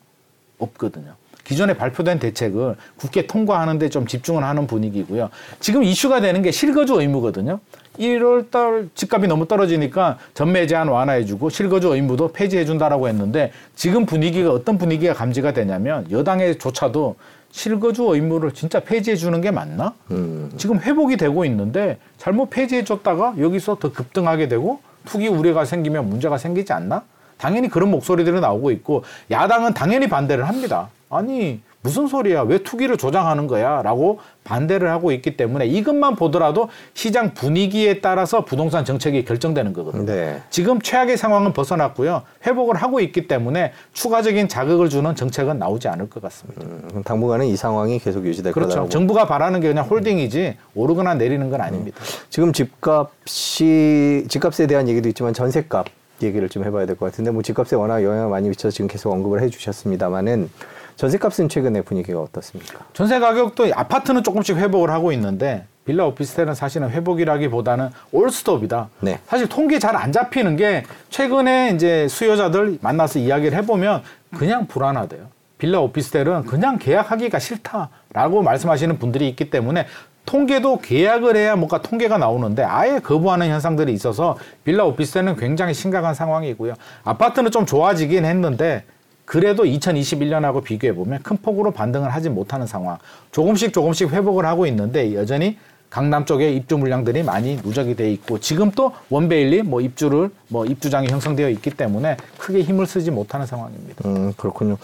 없거든요. 0.59 1.13
기존에 1.43 1.75
발표된 1.75 2.19
대책을 2.19 2.75
국회 2.97 3.25
통과하는데 3.25 3.89
좀 3.89 4.05
집중을 4.05 4.43
하는 4.43 4.67
분위기고요. 4.67 5.29
지금 5.61 5.81
이슈가 5.83 6.19
되는 6.19 6.41
게 6.41 6.51
실거주 6.51 6.99
의무거든요. 6.99 7.59
1월 7.99 8.49
달 8.51 8.89
집값이 8.95 9.27
너무 9.27 9.47
떨어지니까 9.47 10.17
전매 10.33 10.67
제한 10.67 10.87
완화해주고 10.87 11.49
실거주 11.49 11.93
의무도 11.95 12.31
폐지해준다라고 12.33 13.07
했는데 13.07 13.51
지금 13.75 14.05
분위기가 14.05 14.51
어떤 14.51 14.77
분위기가 14.77 15.13
감지가 15.13 15.53
되냐면 15.53 16.09
여당에조차도 16.11 17.15
실거주 17.51 18.03
의무를 18.13 18.51
진짜 18.53 18.79
폐지해 18.79 19.15
주는 19.15 19.39
게 19.41 19.51
맞나? 19.51 19.93
음. 20.11 20.51
지금 20.57 20.79
회복이 20.79 21.17
되고 21.17 21.45
있는데 21.45 21.97
잘못 22.17 22.49
폐지해 22.49 22.83
줬다가 22.83 23.35
여기서 23.39 23.75
더 23.75 23.91
급등하게 23.91 24.47
되고 24.47 24.79
투기 25.05 25.27
우려가 25.27 25.65
생기면 25.65 26.09
문제가 26.09 26.37
생기지 26.37 26.73
않나? 26.73 27.03
당연히 27.37 27.69
그런 27.69 27.89
목소리들이 27.91 28.39
나오고 28.41 28.71
있고 28.71 29.03
야당은 29.31 29.73
당연히 29.73 30.07
반대를 30.07 30.47
합니다. 30.47 30.89
아니 31.09 31.61
무슨 31.87 32.07
소리야? 32.07 32.41
왜 32.41 32.57
투기를 32.57 32.97
조장하는 32.97 33.47
거야? 33.47 33.81
라고 33.81 34.19
반대를 34.43 34.89
하고 34.89 35.11
있기 35.13 35.37
때문에 35.37 35.65
이것만 35.65 36.15
보더라도 36.17 36.67
시장 36.93 37.33
분위기에 37.33 38.01
따라서 38.01 38.43
부동산 38.43 38.83
정책이 38.83 39.23
결정되는 39.23 39.71
거거든요. 39.71 40.05
네. 40.05 40.41
지금 40.49 40.81
최악의 40.81 41.15
상황은 41.15 41.53
벗어났고요. 41.53 42.23
회복을 42.45 42.75
하고 42.75 42.99
있기 42.99 43.27
때문에 43.27 43.71
추가적인 43.93 44.49
자극을 44.49 44.89
주는 44.89 45.15
정책은 45.15 45.57
나오지 45.59 45.87
않을 45.87 46.09
것 46.09 46.21
같습니다. 46.23 46.61
음, 46.65 47.03
당분간은 47.05 47.45
이 47.45 47.55
상황이 47.55 47.99
계속 47.99 48.25
유지될 48.25 48.51
그렇죠. 48.51 48.69
거라고. 48.71 48.89
정부가 48.89 49.25
바라는 49.25 49.61
게 49.61 49.69
그냥 49.69 49.85
홀딩이지 49.85 50.57
오르거나 50.75 51.13
내리는 51.15 51.49
건 51.49 51.61
아닙니다. 51.61 51.97
음. 52.01 52.05
지금 52.29 52.51
집값이 52.51 54.25
집값에 54.29 54.67
대한 54.67 54.89
얘기도 54.89 55.07
있지만 55.09 55.33
전세값 55.33 55.85
얘기를 56.23 56.49
좀 56.49 56.65
해봐야 56.65 56.85
될 56.85 56.95
것 56.97 57.05
같은데 57.05 57.31
뭐 57.31 57.43
집값에 57.43 57.75
워낙 57.75 58.03
영향을 58.03 58.29
많이 58.29 58.49
미쳐서 58.49 58.71
지금 58.73 58.87
계속 58.87 59.11
언급을 59.11 59.41
해주셨습니다만은 59.43 60.49
전세값은 60.97 61.47
최근에 61.47 61.81
분위기가 61.81 62.19
어떻습니까? 62.19 62.79
전세 62.93 63.19
가격도 63.19 63.71
아파트는 63.73 64.23
조금씩 64.23 64.57
회복을 64.57 64.89
하고 64.89 65.11
있는데 65.13 65.65
빌라 65.85 66.05
오피스텔은 66.07 66.53
사실은 66.53 66.89
회복이라기보다는 66.89 67.89
올스톱이다. 68.11 68.89
네. 68.99 69.19
사실 69.27 69.47
통계 69.47 69.79
잘 69.79 69.95
안 69.95 70.11
잡히는 70.11 70.57
게 70.57 70.83
최근에 71.09 71.71
이제 71.75 72.07
수요자들 72.09 72.79
만나서 72.81 73.19
이야기를 73.19 73.57
해보면 73.59 74.03
그냥 74.37 74.67
불안하대요. 74.67 75.27
빌라 75.57 75.79
오피스텔은 75.79 76.43
그냥 76.45 76.77
계약하기가 76.77 77.39
싫다라고 77.39 78.41
말씀하시는 78.43 78.99
분들이 78.99 79.29
있기 79.29 79.49
때문에 79.49 79.85
통계도 80.25 80.81
계약을 80.81 81.37
해야 81.37 81.55
뭔가 81.55 81.81
통계가 81.81 82.17
나오는데 82.17 82.63
아예 82.63 82.99
거부하는 82.99 83.47
현상들이 83.49 83.93
있어서 83.93 84.37
빌라 84.65 84.83
오피스텔은 84.83 85.37
굉장히 85.37 85.73
심각한 85.73 86.13
상황이고요. 86.13 86.73
아파트는 87.05 87.49
좀 87.51 87.65
좋아지긴 87.65 88.25
했는데 88.25 88.83
그래도 89.27 89.63
2021년하고 89.65 90.63
비교해 90.63 90.95
보면 90.95 91.21
큰 91.21 91.35
폭으로 91.35 91.71
반등을 91.71 92.09
하지 92.09 92.29
못하는 92.29 92.65
상황. 92.65 92.97
조금씩 93.31 93.73
조금씩 93.73 94.09
회복을 94.09 94.45
하고 94.45 94.65
있는데 94.67 95.13
여전히 95.15 95.57
강남 95.89 96.23
쪽에 96.23 96.49
입주 96.53 96.77
물량들이 96.77 97.23
많이 97.23 97.57
누적이 97.57 97.95
돼 97.97 98.09
있고 98.13 98.39
지금 98.39 98.71
또 98.71 98.93
원베일리 99.09 99.63
뭐 99.63 99.81
입주를 99.81 100.29
뭐 100.47 100.65
입주장이 100.65 101.09
형성되어 101.09 101.49
있기 101.49 101.71
때문에 101.71 102.15
크게 102.37 102.61
힘을 102.61 102.87
쓰지 102.87 103.11
못하는 103.11 103.45
상황입니다. 103.45 104.07
음 104.07 104.33
그렇군요. 104.37 104.77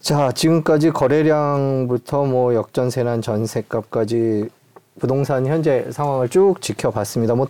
자, 0.00 0.32
지금까지 0.32 0.90
거래량부터 0.90 2.24
뭐 2.24 2.54
역전세난 2.54 3.22
전세값까지 3.22 4.48
부동산 4.98 5.46
현재 5.46 5.86
상황을 5.92 6.28
쭉 6.28 6.60
지켜봤습니다. 6.60 7.36
뭐 7.36 7.46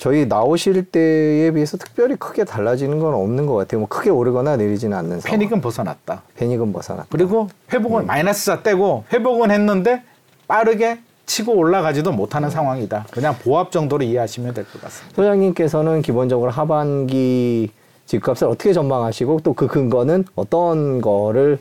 저희 0.00 0.24
나오실 0.24 0.82
때에 0.86 1.50
비해서 1.50 1.76
특별히 1.76 2.16
크게 2.16 2.44
달라지는 2.44 3.00
건 3.00 3.12
없는 3.12 3.44
것 3.44 3.54
같아요. 3.54 3.80
뭐 3.80 3.88
크게 3.88 4.08
오르거나 4.08 4.56
내리지는 4.56 4.96
않는 4.96 5.20
상황. 5.20 5.38
패닉은 5.38 5.60
벗어났다. 5.60 6.22
패닉은 6.36 6.72
벗어났다. 6.72 7.08
그리고 7.10 7.48
회복은 7.70 8.04
음. 8.04 8.06
마이너스자 8.06 8.62
떼고 8.62 9.04
회복은 9.12 9.50
했는데 9.50 10.02
빠르게 10.48 11.00
치고 11.26 11.52
올라가지도 11.54 12.12
못하는 12.12 12.48
음. 12.48 12.50
상황이다. 12.50 13.06
그냥 13.12 13.36
보합 13.44 13.70
정도로 13.70 14.02
이해하시면 14.02 14.54
될 14.54 14.64
것 14.64 14.80
같습니다. 14.80 15.14
소장님께서는 15.14 16.00
기본적으로 16.00 16.50
하반기 16.50 17.70
집값을 18.06 18.48
어떻게 18.48 18.72
전망하시고 18.72 19.40
또 19.44 19.52
그 19.52 19.66
근거는 19.66 20.24
어떤 20.34 21.02
거를 21.02 21.58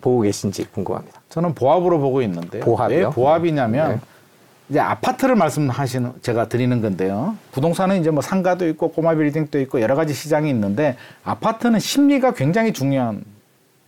보고 0.00 0.22
계신지 0.22 0.64
궁금합니다. 0.72 1.20
저는 1.28 1.54
보합으로 1.54 1.98
보고 1.98 2.22
있는데요. 2.22 2.64
보합이요? 2.64 2.98
왜 3.08 3.12
보합이냐면 3.12 3.90
네. 3.90 4.00
이제 4.68 4.80
아파트를 4.80 5.34
말씀하시는 5.34 6.12
제가 6.20 6.48
드리는 6.48 6.80
건데요. 6.82 7.36
부동산은 7.52 8.00
이제 8.00 8.10
뭐 8.10 8.20
상가도 8.20 8.68
있고 8.68 8.92
꼬마 8.92 9.14
빌딩도 9.14 9.60
있고 9.60 9.80
여러 9.80 9.94
가지 9.94 10.12
시장이 10.12 10.50
있는데 10.50 10.96
아파트는 11.24 11.80
심리가 11.80 12.32
굉장히 12.32 12.72
중요한 12.72 13.24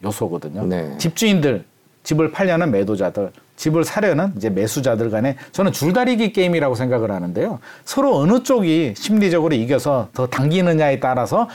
요소거든요. 0.02 0.64
네. 0.66 0.96
집주인들 0.96 1.64
집을 2.02 2.32
팔려는 2.32 2.70
매도자들 2.70 3.30
집을 3.56 3.84
사려는 3.84 4.32
이제 4.36 4.48
매수자들 4.48 5.10
간에 5.10 5.36
저는 5.52 5.72
줄다리기 5.72 6.32
게임이라고 6.32 6.74
생각을 6.74 7.10
하는데요. 7.10 7.58
서로 7.84 8.16
어느 8.16 8.42
쪽이 8.42 8.94
심리적으로 8.96 9.54
이겨서 9.54 10.08
더 10.14 10.26
당기느냐에 10.26 10.98
따라서 10.98 11.46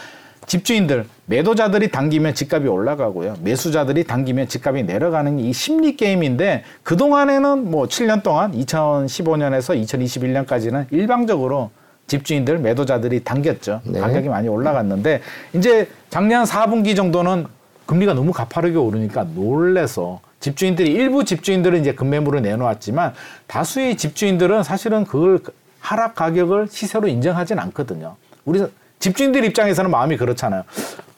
집주인들 0.47 1.05
매도자들이 1.25 1.89
당기면 1.89 2.35
집값이 2.35 2.67
올라가고요. 2.67 3.35
매수자들이 3.41 4.03
당기면 4.03 4.47
집값이 4.47 4.83
내려가는 4.83 5.39
이 5.39 5.53
심리 5.53 5.95
게임인데 5.95 6.63
그동안에는 6.83 7.71
뭐 7.71 7.87
7년 7.87 8.21
동안 8.23 8.51
2015년에서 8.51 9.81
2021년까지는 9.83 10.85
일방적으로 10.91 11.71
집주인들 12.07 12.59
매도자들이 12.59 13.23
당겼죠. 13.23 13.81
네. 13.85 13.99
가격이 13.99 14.29
많이 14.29 14.47
올라갔는데 14.47 15.21
이제 15.53 15.89
작년 16.09 16.43
4분기 16.43 16.95
정도는 16.95 17.47
금리가 17.87 18.13
너무 18.13 18.31
가파르게 18.31 18.77
오르니까 18.77 19.23
놀래서 19.35 20.19
집주인들이 20.39 20.91
일부 20.91 21.25
집주인들은 21.25 21.81
이제 21.81 21.93
급매물을 21.93 22.41
내놓았지만 22.43 23.13
다수의 23.47 23.97
집주인들은 23.97 24.63
사실은 24.63 25.03
그걸 25.05 25.39
하락 25.79 26.15
가격을 26.15 26.67
시세로 26.69 27.07
인정하진 27.07 27.57
않거든요. 27.59 28.15
우리 28.43 28.63
집주인들 29.05 29.45
입장에서는 29.45 29.91
마음이 29.91 30.17
그렇잖아요. 30.17 30.63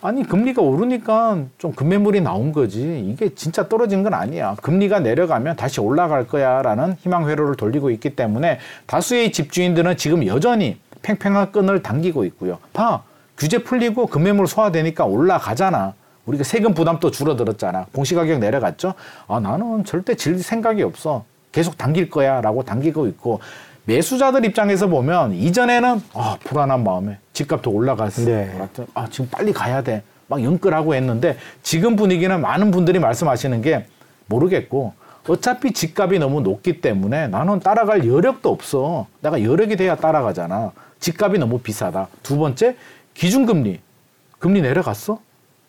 아니 0.02 0.28
금리가 0.28 0.62
오르니까 0.62 1.45
좀 1.58 1.71
급매물이 1.71 2.19
나온 2.19 2.52
거지 2.52 3.00
이게 3.10 3.34
진짜 3.34 3.69
떨어진 3.69 4.04
건 4.04 4.13
아니야. 4.13 4.56
금리가 4.62 5.00
내려가면 5.00 5.56
다시 5.56 5.80
올라갈 5.80 6.28
거야라는 6.28 6.97
희망 7.00 7.30
회로를 7.30 7.56
돌리고 7.56 7.89
있기 7.91 8.15
때문에 8.17 8.60
다수의 8.88 9.32
집주인들은 9.32 9.95
지금 9.95 10.28
여전히 10.28 10.80
팽팽한 11.02 11.54
끈을 11.54 11.82
당기고 11.82 12.26
있고요. 12.26 12.58
봐 12.73 13.04
규제 13.38 13.63
풀리고 13.63 14.08
급매물 14.08 14.47
소화되니까 14.47 15.06
올라가잖아. 15.06 15.93
우리가 16.26 16.43
세금 16.43 16.73
부담도 16.73 17.12
줄어들었잖아. 17.12 17.86
공시가격 17.93 18.39
내려갔죠. 18.39 18.95
아 19.30 19.39
나는 19.39 19.86
절대 19.86 20.15
질 20.15 20.43
생각이 20.43 20.84
없어. 20.84 21.23
계속 21.54 21.78
당길 21.78 22.10
거야라고 22.10 22.63
당기고 22.63 23.08
있고 23.08 23.39
매수자들 23.86 24.43
입장에서 24.43 24.88
보면 24.88 25.34
이전에는 25.36 26.02
아 26.15 26.38
불안한 26.43 26.84
마음에 26.84 27.19
집값도 27.38 27.69
올라갔어. 27.69 28.26
네. 28.26 28.52
아 28.95 29.08
지금 29.10 29.30
빨리 29.30 29.54
가야 29.54 29.84
돼. 29.84 30.02
막 30.28 30.43
연끌하고 30.43 30.95
했는데 30.95 31.38
지금 31.62 31.95
분위기는 31.95 32.41
많은 32.41 32.71
분들이 32.71 33.00
말씀하시는 33.00 33.62
게 33.62 33.86
모르겠고 34.26 34.93
어차피 35.28 35.71
집값이 35.71 36.19
너무 36.19 36.41
높기 36.41 36.82
때문에 36.82 37.28
나는 37.28 37.60
따라갈 37.60 38.08
여력도 38.08 38.50
없어. 38.50 39.06
내가 39.21 39.43
여력이 39.43 39.76
돼야 39.76 39.95
따라가잖아. 39.95 40.71
집값이 41.00 41.38
너무 41.38 41.60
비싸다. 41.60 42.08
두 42.23 42.38
번째 42.38 42.76
기준금리 43.13 43.80
금리 44.39 44.62
내려갔어? 44.62 45.19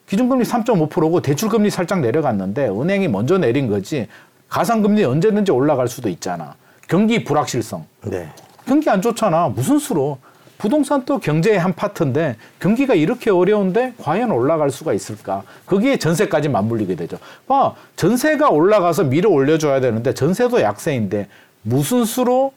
기준금리 0.09 0.45
3.5%고 0.45 1.21
대출금리 1.21 1.69
살짝 1.69 2.01
내려갔는데 2.01 2.69
은행이 2.69 3.09
먼저 3.09 3.37
내린 3.37 3.69
거지. 3.69 4.09
가상금리 4.49 5.05
언제든지 5.05 5.53
올라갈 5.53 5.87
수도 5.89 6.09
있잖아. 6.09 6.55
경기 6.89 7.25
불확실성. 7.25 7.85
네. 8.07 8.29
경기 8.67 8.89
안 8.89 9.03
좋잖아. 9.03 9.49
무슨 9.49 9.79
수로. 9.79 10.19
부동산 10.59 11.05
또 11.05 11.19
경제의 11.19 11.59
한 11.59 11.73
파트인데 11.73 12.37
경기가 12.59 12.95
이렇게 12.95 13.31
어려운데 13.31 13.95
과연 14.03 14.31
올라갈 14.33 14.71
수가 14.71 14.93
있을까? 14.93 15.45
거기에 15.67 15.97
전세까지 15.97 16.49
맞물리게 16.49 16.97
되죠. 16.97 17.19
봐, 17.47 17.75
전세가 17.97 18.51
올라가서 18.51 19.05
밀어 19.05 19.31
올려줘야 19.31 19.81
되는데 19.81 20.13
전세도 20.13 20.61
약세인데 20.61 21.29
무슨 21.63 22.05
수로 22.05 22.53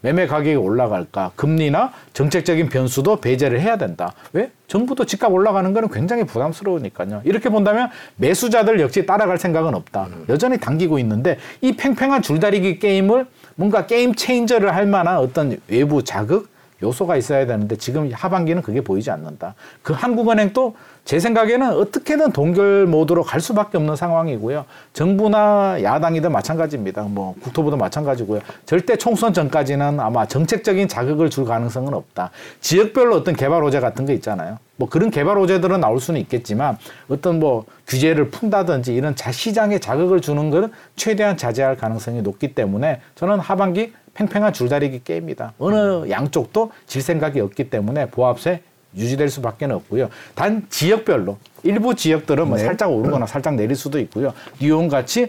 매매 0.00 0.28
가격이 0.28 0.54
올라갈까? 0.54 1.32
금리나 1.34 1.92
정책적인 2.12 2.68
변수도 2.68 3.16
배제를 3.16 3.60
해야 3.60 3.76
된다. 3.78 4.12
왜? 4.32 4.52
정부도 4.68 5.04
집값 5.06 5.32
올라가는 5.32 5.72
거는 5.72 5.88
굉장히 5.90 6.24
부담스러우니까요. 6.24 7.22
이렇게 7.24 7.48
본다면 7.48 7.90
매수자들 8.16 8.78
역시 8.78 9.06
따라갈 9.06 9.38
생각은 9.38 9.74
없다. 9.74 10.06
여전히 10.28 10.58
당기고 10.60 11.00
있는데 11.00 11.38
이 11.62 11.72
팽팽한 11.72 12.22
줄다리기 12.22 12.78
게임을 12.78 13.26
뭔가 13.56 13.86
게임 13.86 14.14
체인저를 14.14 14.72
할 14.72 14.86
만한 14.86 15.16
어떤 15.16 15.58
외부 15.66 16.04
자극 16.04 16.48
요소가 16.82 17.16
있어야 17.16 17.46
되는데 17.46 17.76
지금 17.76 18.10
하반기는 18.12 18.62
그게 18.62 18.80
보이지 18.80 19.10
않는다. 19.10 19.54
그 19.82 19.92
한국은행도 19.92 20.76
제 21.04 21.18
생각에는 21.18 21.72
어떻게든 21.72 22.32
동결 22.32 22.86
모드로 22.86 23.22
갈 23.22 23.40
수밖에 23.40 23.78
없는 23.78 23.96
상황이고요. 23.96 24.66
정부나 24.92 25.82
야당이든 25.82 26.30
마찬가지입니다. 26.30 27.02
뭐 27.04 27.34
국토부도 27.40 27.78
마찬가지고요. 27.78 28.40
절대 28.66 28.96
총선 28.96 29.32
전까지는 29.32 30.00
아마 30.00 30.26
정책적인 30.26 30.86
자극을 30.86 31.30
줄 31.30 31.46
가능성은 31.46 31.94
없다. 31.94 32.30
지역별로 32.60 33.16
어떤 33.16 33.34
개발 33.34 33.62
호재 33.62 33.80
같은 33.80 34.04
거 34.04 34.12
있잖아요. 34.12 34.58
뭐 34.76 34.88
그런 34.88 35.10
개발 35.10 35.38
호재들은 35.38 35.80
나올 35.80 35.98
수는 35.98 36.20
있겠지만 36.20 36.76
어떤 37.08 37.40
뭐 37.40 37.64
규제를 37.86 38.28
푼다든지 38.30 38.94
이런 38.94 39.16
자 39.16 39.32
시장에 39.32 39.78
자극을 39.78 40.20
주는 40.20 40.50
것은 40.50 40.70
최대한 40.94 41.36
자제할 41.36 41.76
가능성이 41.76 42.22
높기 42.22 42.54
때문에 42.54 43.00
저는 43.14 43.40
하반기 43.40 43.92
팽팽한 44.18 44.52
줄다리기 44.52 45.02
게임이다. 45.04 45.52
어느 45.58 46.10
양쪽도 46.10 46.72
질 46.88 47.02
생각이 47.02 47.38
없기 47.40 47.70
때문에 47.70 48.06
보합세 48.06 48.62
유지될 48.96 49.28
수밖에 49.28 49.66
없고요. 49.66 50.08
단 50.34 50.66
지역별로 50.70 51.36
일부 51.62 51.94
지역들은 51.94 52.48
뭐 52.48 52.56
네. 52.56 52.64
살짝 52.64 52.90
오르거나 52.90 53.26
살짝 53.26 53.54
내릴 53.54 53.76
수도 53.76 54.00
있고요. 54.00 54.32
뉴욕 54.60 54.88
같이 54.88 55.28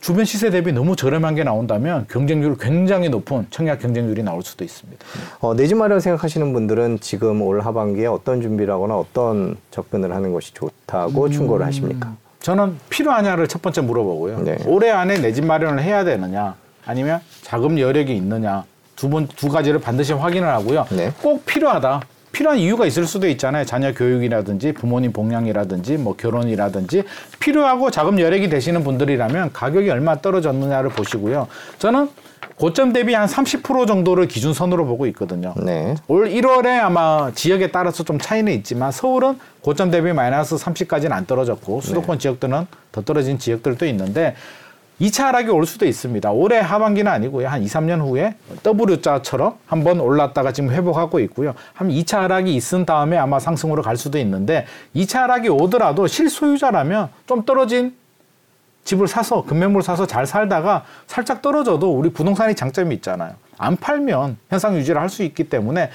주변 0.00 0.24
시세 0.24 0.48
대비 0.48 0.72
너무 0.72 0.96
저렴한 0.96 1.34
게 1.34 1.44
나온다면 1.44 2.06
경쟁률 2.08 2.56
굉장히 2.56 3.10
높은 3.10 3.46
청약 3.50 3.80
경쟁률이 3.80 4.22
나올 4.22 4.40
수도 4.42 4.64
있습니다. 4.64 5.04
어, 5.40 5.52
내 5.54 5.66
집 5.66 5.74
마련 5.76 6.00
생각하시는 6.00 6.54
분들은 6.54 7.00
지금 7.00 7.42
올 7.42 7.60
하반기에 7.60 8.06
어떤 8.06 8.40
준비를 8.40 8.72
하거나 8.72 8.96
어떤 8.96 9.58
접근을 9.70 10.14
하는 10.14 10.32
것이 10.32 10.54
좋다고 10.54 11.24
음, 11.26 11.30
충고를 11.30 11.66
하십니까? 11.66 12.14
저는 12.40 12.78
필요하냐를 12.88 13.46
첫 13.46 13.60
번째 13.60 13.82
물어보고요. 13.82 14.38
네. 14.40 14.56
올해 14.64 14.88
안에 14.90 15.18
내 15.18 15.32
집 15.34 15.44
마련을 15.44 15.82
해야 15.82 16.02
되느냐 16.04 16.54
아니면 16.90 17.20
자금 17.42 17.78
여력이 17.78 18.14
있느냐 18.16 18.64
두 18.96 19.08
번 19.08 19.26
두 19.28 19.48
가지를 19.48 19.80
반드시 19.80 20.12
확인을 20.12 20.48
하고요. 20.48 20.86
네. 20.90 21.12
꼭 21.22 21.46
필요하다. 21.46 22.02
필요한 22.32 22.58
이유가 22.58 22.86
있을 22.86 23.06
수도 23.06 23.26
있잖아요. 23.28 23.64
자녀 23.64 23.92
교육이라든지 23.92 24.72
부모님 24.72 25.12
복양이라든지 25.12 25.96
뭐 25.96 26.14
결혼이라든지 26.16 27.02
필요하고 27.40 27.90
자금 27.90 28.20
여력이 28.20 28.48
되시는 28.50 28.84
분들이라면 28.84 29.52
가격이 29.52 29.88
얼마 29.90 30.20
떨어졌느냐를 30.20 30.90
보시고요. 30.90 31.48
저는 31.78 32.08
고점 32.56 32.92
대비 32.92 33.14
한 33.14 33.26
30% 33.26 33.86
정도를 33.86 34.28
기준선으로 34.28 34.84
보고 34.86 35.06
있거든요. 35.06 35.54
네. 35.56 35.94
올 36.08 36.28
1월에 36.28 36.78
아마 36.80 37.30
지역에 37.34 37.70
따라서 37.70 38.04
좀 38.04 38.18
차이는 38.18 38.52
있지만 38.52 38.92
서울은 38.92 39.38
고점 39.62 39.90
대비 39.90 40.12
마이너스 40.12 40.56
30까지는 40.56 41.12
안 41.12 41.24
떨어졌고 41.26 41.80
수도권 41.80 42.18
네. 42.18 42.22
지역들은 42.22 42.66
더 42.92 43.00
떨어진 43.02 43.38
지역들도 43.38 43.86
있는데 43.86 44.34
2차 45.00 45.24
하락이 45.24 45.48
올 45.48 45.66
수도 45.66 45.86
있습니다. 45.86 46.30
올해 46.30 46.58
하반기는 46.58 47.10
아니고요. 47.10 47.48
한 47.48 47.62
2, 47.62 47.66
3년 47.66 48.00
후에 48.00 48.34
W자처럼 48.62 49.56
한번 49.66 49.98
올랐다가 50.00 50.52
지금 50.52 50.70
회복하고 50.70 51.20
있고요. 51.20 51.54
한 51.72 51.88
2차 51.88 52.18
하락이 52.20 52.54
있은 52.54 52.84
다음에 52.84 53.16
아마 53.16 53.38
상승으로 53.38 53.82
갈 53.82 53.96
수도 53.96 54.18
있는데 54.18 54.66
2차 54.94 55.20
하락이 55.20 55.48
오더라도 55.48 56.06
실소유자라면 56.06 57.08
좀 57.26 57.44
떨어진 57.44 57.94
집을 58.84 59.08
사서 59.08 59.44
금매물 59.44 59.82
사서 59.82 60.06
잘 60.06 60.26
살다가 60.26 60.84
살짝 61.06 61.40
떨어져도 61.42 61.92
우리 61.92 62.10
부동산이 62.10 62.54
장점이 62.54 62.94
있잖아요. 62.96 63.32
안 63.56 63.76
팔면 63.76 64.38
현상 64.48 64.76
유지를 64.76 65.00
할 65.00 65.08
수 65.08 65.22
있기 65.22 65.44
때문에 65.44 65.90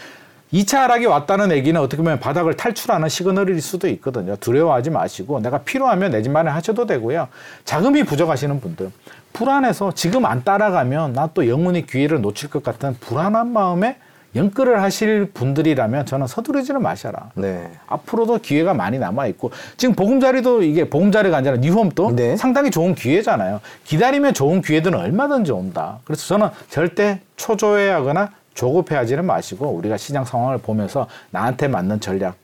2차 0.54 0.78
하락이 0.78 1.06
왔다는 1.06 1.52
얘기는 1.52 1.80
어떻게 1.80 1.98
보면 2.02 2.20
바닥을 2.20 2.56
탈출하는 2.56 3.10
시그널일 3.10 3.60
수도 3.62 3.88
있거든요. 3.90 4.36
두려워하지 4.38 4.90
마시고 4.90 5.40
내가 5.42 5.60
필요하면 5.60 6.12
내 6.12 6.22
집만에 6.22 6.50
하셔도 6.52 6.86
되고요. 6.86 7.28
자금이 7.66 8.04
부족하시는 8.04 8.62
분들 8.62 8.92
불안해서 9.34 9.92
지금 9.94 10.26
안 10.26 10.44
따라가면 10.44 11.14
나 11.14 11.30
또 11.34 11.50
영원히 11.50 11.86
기회를 11.86 12.22
놓칠 12.22 12.50
것 12.50 12.64
같은 12.64 12.96
불안한 13.02 13.52
마음에 13.52 13.98
연끌을 14.36 14.82
하실 14.82 15.32
분들이라면 15.34 16.06
저는 16.06 16.28
서두르지는 16.28 16.82
마셔라. 16.82 17.32
네. 17.36 17.72
앞으로도 17.88 18.40
기회가 18.40 18.74
많이 18.74 19.00
남아 19.00 19.28
있고 19.28 19.52
지금 19.78 19.96
보금자리도 19.96 20.62
이게 20.64 20.90
보금자리가 20.90 21.38
아니라 21.38 21.58
뉴홈도 21.58 22.16
네. 22.16 22.36
상당히 22.38 22.70
좋은 22.70 22.96
기회잖아요. 22.96 23.62
기다리면 23.86 24.34
좋은 24.34 24.62
기회들은 24.62 24.98
얼마든지 25.00 25.52
온다. 25.52 26.00
그래서 26.04 26.28
저는 26.28 26.50
절대 26.70 27.22
초조해하거나 27.38 28.32
조급해하지는 28.56 29.26
마시고 29.26 29.68
우리가 29.68 29.98
시장 29.98 30.26
상황을 30.26 30.58
보면서 30.58 31.08
나한테 31.30 31.68
맞는 31.68 32.00
전략 32.00 32.36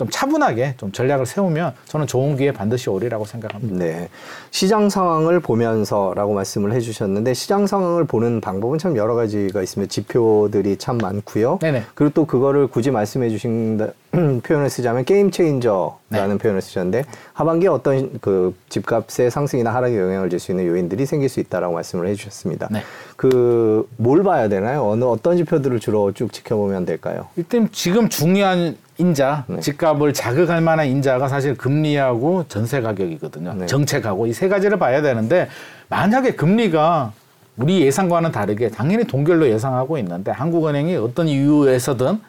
좀 0.00 0.08
차분하게 0.08 0.76
좀 0.78 0.92
전략을 0.92 1.26
세우면 1.26 1.74
저는 1.84 2.06
좋은 2.06 2.34
기회 2.36 2.52
반드시 2.52 2.88
오리라고 2.88 3.26
생각합니다. 3.26 3.84
네. 3.84 4.08
시장 4.50 4.88
상황을 4.88 5.40
보면서라고 5.40 6.32
말씀을 6.32 6.72
해주셨는데 6.72 7.34
시장 7.34 7.66
상황을 7.66 8.04
보는 8.04 8.40
방법은 8.40 8.78
참 8.78 8.96
여러 8.96 9.14
가지가 9.14 9.60
있습니다. 9.60 9.90
지표들이 9.90 10.78
참 10.78 10.96
많고요. 10.96 11.58
네네. 11.60 11.84
그리고 11.94 12.14
또 12.14 12.24
그거를 12.24 12.66
굳이 12.66 12.90
말씀해 12.90 13.28
주신 13.28 13.76
표현을 14.42 14.68
쓰자면 14.70 15.04
게임 15.04 15.30
체인저라는 15.30 15.98
네. 16.10 16.38
표현을 16.38 16.60
쓰셨는데 16.60 17.04
하반기에 17.32 17.68
어떤 17.68 18.18
그 18.20 18.54
집값의 18.68 19.30
상승이나 19.30 19.72
하락에 19.74 19.96
영향을 19.98 20.28
줄 20.30 20.40
수 20.40 20.50
있는 20.52 20.66
요인들이 20.66 21.06
생길 21.06 21.28
수 21.28 21.38
있다라고 21.40 21.74
말씀을 21.74 22.06
해주셨습니다. 22.08 22.68
네. 22.70 22.82
그뭘 23.16 24.22
봐야 24.24 24.48
되나요? 24.48 24.88
어느 24.88 25.04
어떤 25.04 25.36
지표들을 25.36 25.78
주로 25.80 26.12
쭉 26.12 26.32
지켜보면 26.32 26.86
될까요? 26.86 27.28
일단 27.36 27.68
지금 27.72 28.08
중요한 28.08 28.76
인자, 28.98 29.44
네. 29.46 29.60
집값을 29.60 30.12
자극할 30.12 30.60
만한 30.60 30.86
인자가 30.86 31.28
사실 31.28 31.56
금리하고 31.56 32.44
전세 32.48 32.80
가격이거든요. 32.80 33.54
네. 33.54 33.66
정책하고 33.66 34.26
이 34.26 34.32
세 34.32 34.48
가지를 34.48 34.78
봐야 34.78 35.00
되는데 35.02 35.48
만약에 35.88 36.32
금리가 36.32 37.12
우리 37.56 37.82
예상과는 37.82 38.32
다르게 38.32 38.70
당연히 38.70 39.04
동결로 39.04 39.48
예상하고 39.48 39.98
있는데 39.98 40.30
한국은행이 40.30 40.96
어떤 40.96 41.28
이유에서든 41.28 42.20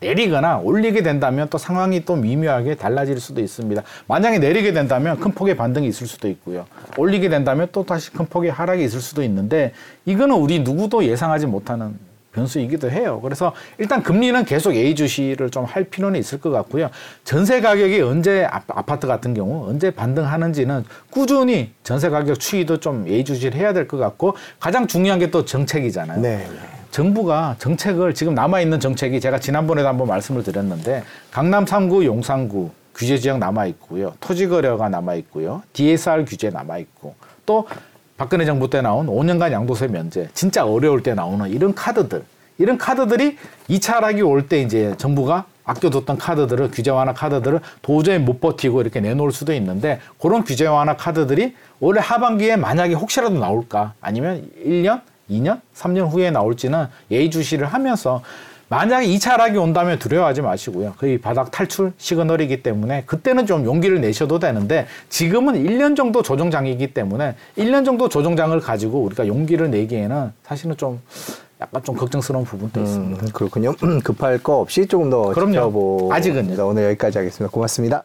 내리거나 0.00 0.58
올리게 0.58 1.02
된다면 1.02 1.48
또 1.50 1.58
상황이 1.58 2.04
또 2.04 2.14
미묘하게 2.16 2.76
달라질 2.76 3.18
수도 3.20 3.40
있습니다. 3.40 3.82
만약에 4.06 4.38
내리게 4.38 4.72
된다면 4.72 5.18
큰 5.18 5.32
폭의 5.32 5.56
반등이 5.56 5.88
있을 5.88 6.06
수도 6.06 6.28
있고요. 6.28 6.66
올리게 6.96 7.28
된다면 7.28 7.68
또 7.72 7.84
다시 7.84 8.12
큰 8.12 8.26
폭의 8.26 8.50
하락이 8.52 8.84
있을 8.84 9.00
수도 9.00 9.22
있는데 9.24 9.72
이거는 10.04 10.36
우리 10.36 10.60
누구도 10.60 11.04
예상하지 11.04 11.46
못하는 11.46 11.96
변수이기도 12.32 12.90
해요. 12.90 13.18
그래서 13.24 13.52
일단 13.78 14.02
금리는 14.04 14.44
계속 14.44 14.76
예의주시를 14.76 15.50
좀 15.50 15.64
할 15.64 15.82
필요는 15.84 16.20
있을 16.20 16.38
것 16.40 16.50
같고요. 16.50 16.90
전세 17.24 17.60
가격이 17.60 18.00
언제 18.02 18.46
아파트 18.48 19.08
같은 19.08 19.34
경우 19.34 19.68
언제 19.68 19.90
반등하는지는 19.90 20.84
꾸준히 21.10 21.72
전세 21.82 22.08
가격 22.10 22.38
추이도 22.38 22.78
좀 22.78 23.08
예의주시를 23.08 23.58
해야 23.58 23.72
될 23.72 23.88
것 23.88 23.96
같고 23.98 24.36
가장 24.60 24.86
중요한 24.86 25.18
게 25.18 25.28
또 25.32 25.44
정책이잖아요. 25.44 26.20
네. 26.20 26.46
정부가 26.90 27.56
정책을 27.58 28.14
지금 28.14 28.34
남아 28.34 28.60
있는 28.60 28.80
정책이 28.80 29.20
제가 29.20 29.38
지난번에도 29.38 29.88
한번 29.88 30.08
말씀을 30.08 30.42
드렸는데 30.42 31.02
강남 31.30 31.64
3구, 31.64 32.04
용산구 32.04 32.70
규제 32.94 33.18
지역 33.18 33.38
남아 33.38 33.66
있고요. 33.66 34.14
토지 34.20 34.48
거래가 34.48 34.88
남아 34.88 35.14
있고요. 35.16 35.62
DSR 35.72 36.24
규제 36.24 36.50
남아 36.50 36.78
있고 36.78 37.14
또 37.46 37.66
박근혜 38.16 38.44
정부 38.44 38.68
때 38.68 38.80
나온 38.82 39.06
5년간 39.06 39.52
양도세 39.52 39.86
면제, 39.86 40.28
진짜 40.34 40.66
어려울 40.66 41.02
때 41.04 41.14
나오는 41.14 41.48
이런 41.48 41.72
카드들, 41.74 42.24
이런 42.58 42.76
카드들이 42.76 43.36
2차 43.70 43.94
하락이 43.94 44.22
올 44.22 44.48
때 44.48 44.60
이제 44.60 44.94
정부가 44.98 45.44
아껴뒀던 45.64 46.18
카드들을 46.18 46.70
규제 46.72 46.90
완화 46.90 47.12
카드들을 47.12 47.60
도저히 47.82 48.18
못 48.18 48.40
버티고 48.40 48.80
이렇게 48.80 49.00
내놓을 49.00 49.30
수도 49.30 49.52
있는데 49.52 50.00
그런 50.20 50.42
규제 50.42 50.66
완화 50.66 50.96
카드들이 50.96 51.54
올해 51.78 52.00
하반기에 52.00 52.56
만약에 52.56 52.94
혹시라도 52.94 53.38
나올까 53.38 53.92
아니면 54.00 54.50
1년, 54.66 55.02
2년, 55.30 55.60
3년 55.74 56.10
후에 56.10 56.30
나올지는 56.30 56.86
예의주시를 57.10 57.66
하면서 57.66 58.22
만약에 58.70 59.06
2차 59.06 59.30
하락이 59.30 59.56
온다면 59.56 59.98
두려워하지 59.98 60.42
마시고요. 60.42 60.94
거의 60.98 61.18
바닥 61.18 61.50
탈출 61.50 61.92
시그널이기 61.96 62.62
때문에 62.62 63.04
그때는 63.06 63.46
좀 63.46 63.64
용기를 63.64 64.00
내셔도 64.00 64.38
되는데 64.38 64.86
지금은 65.08 65.54
1년 65.64 65.96
정도 65.96 66.22
조정장이기 66.22 66.92
때문에 66.92 67.34
1년 67.56 67.84
정도 67.84 68.08
조정장을 68.08 68.58
가지고 68.60 69.00
우리가 69.00 69.26
용기를 69.26 69.70
내기에는 69.70 70.32
사실은 70.42 70.76
좀 70.76 71.00
약간 71.60 71.82
좀 71.82 71.96
걱정스러운 71.96 72.44
부분도 72.44 72.80
음, 72.80 72.84
있습니다. 72.84 73.26
그렇군요. 73.32 73.72
급할 74.04 74.38
거 74.38 74.58
없이 74.60 74.86
조금 74.86 75.10
더 75.10 75.30
그럼요. 75.30 76.12
아직은 76.12 76.58
오늘 76.60 76.84
여기까지 76.84 77.18
하겠습니다. 77.18 77.50
고맙습니다. 77.50 78.04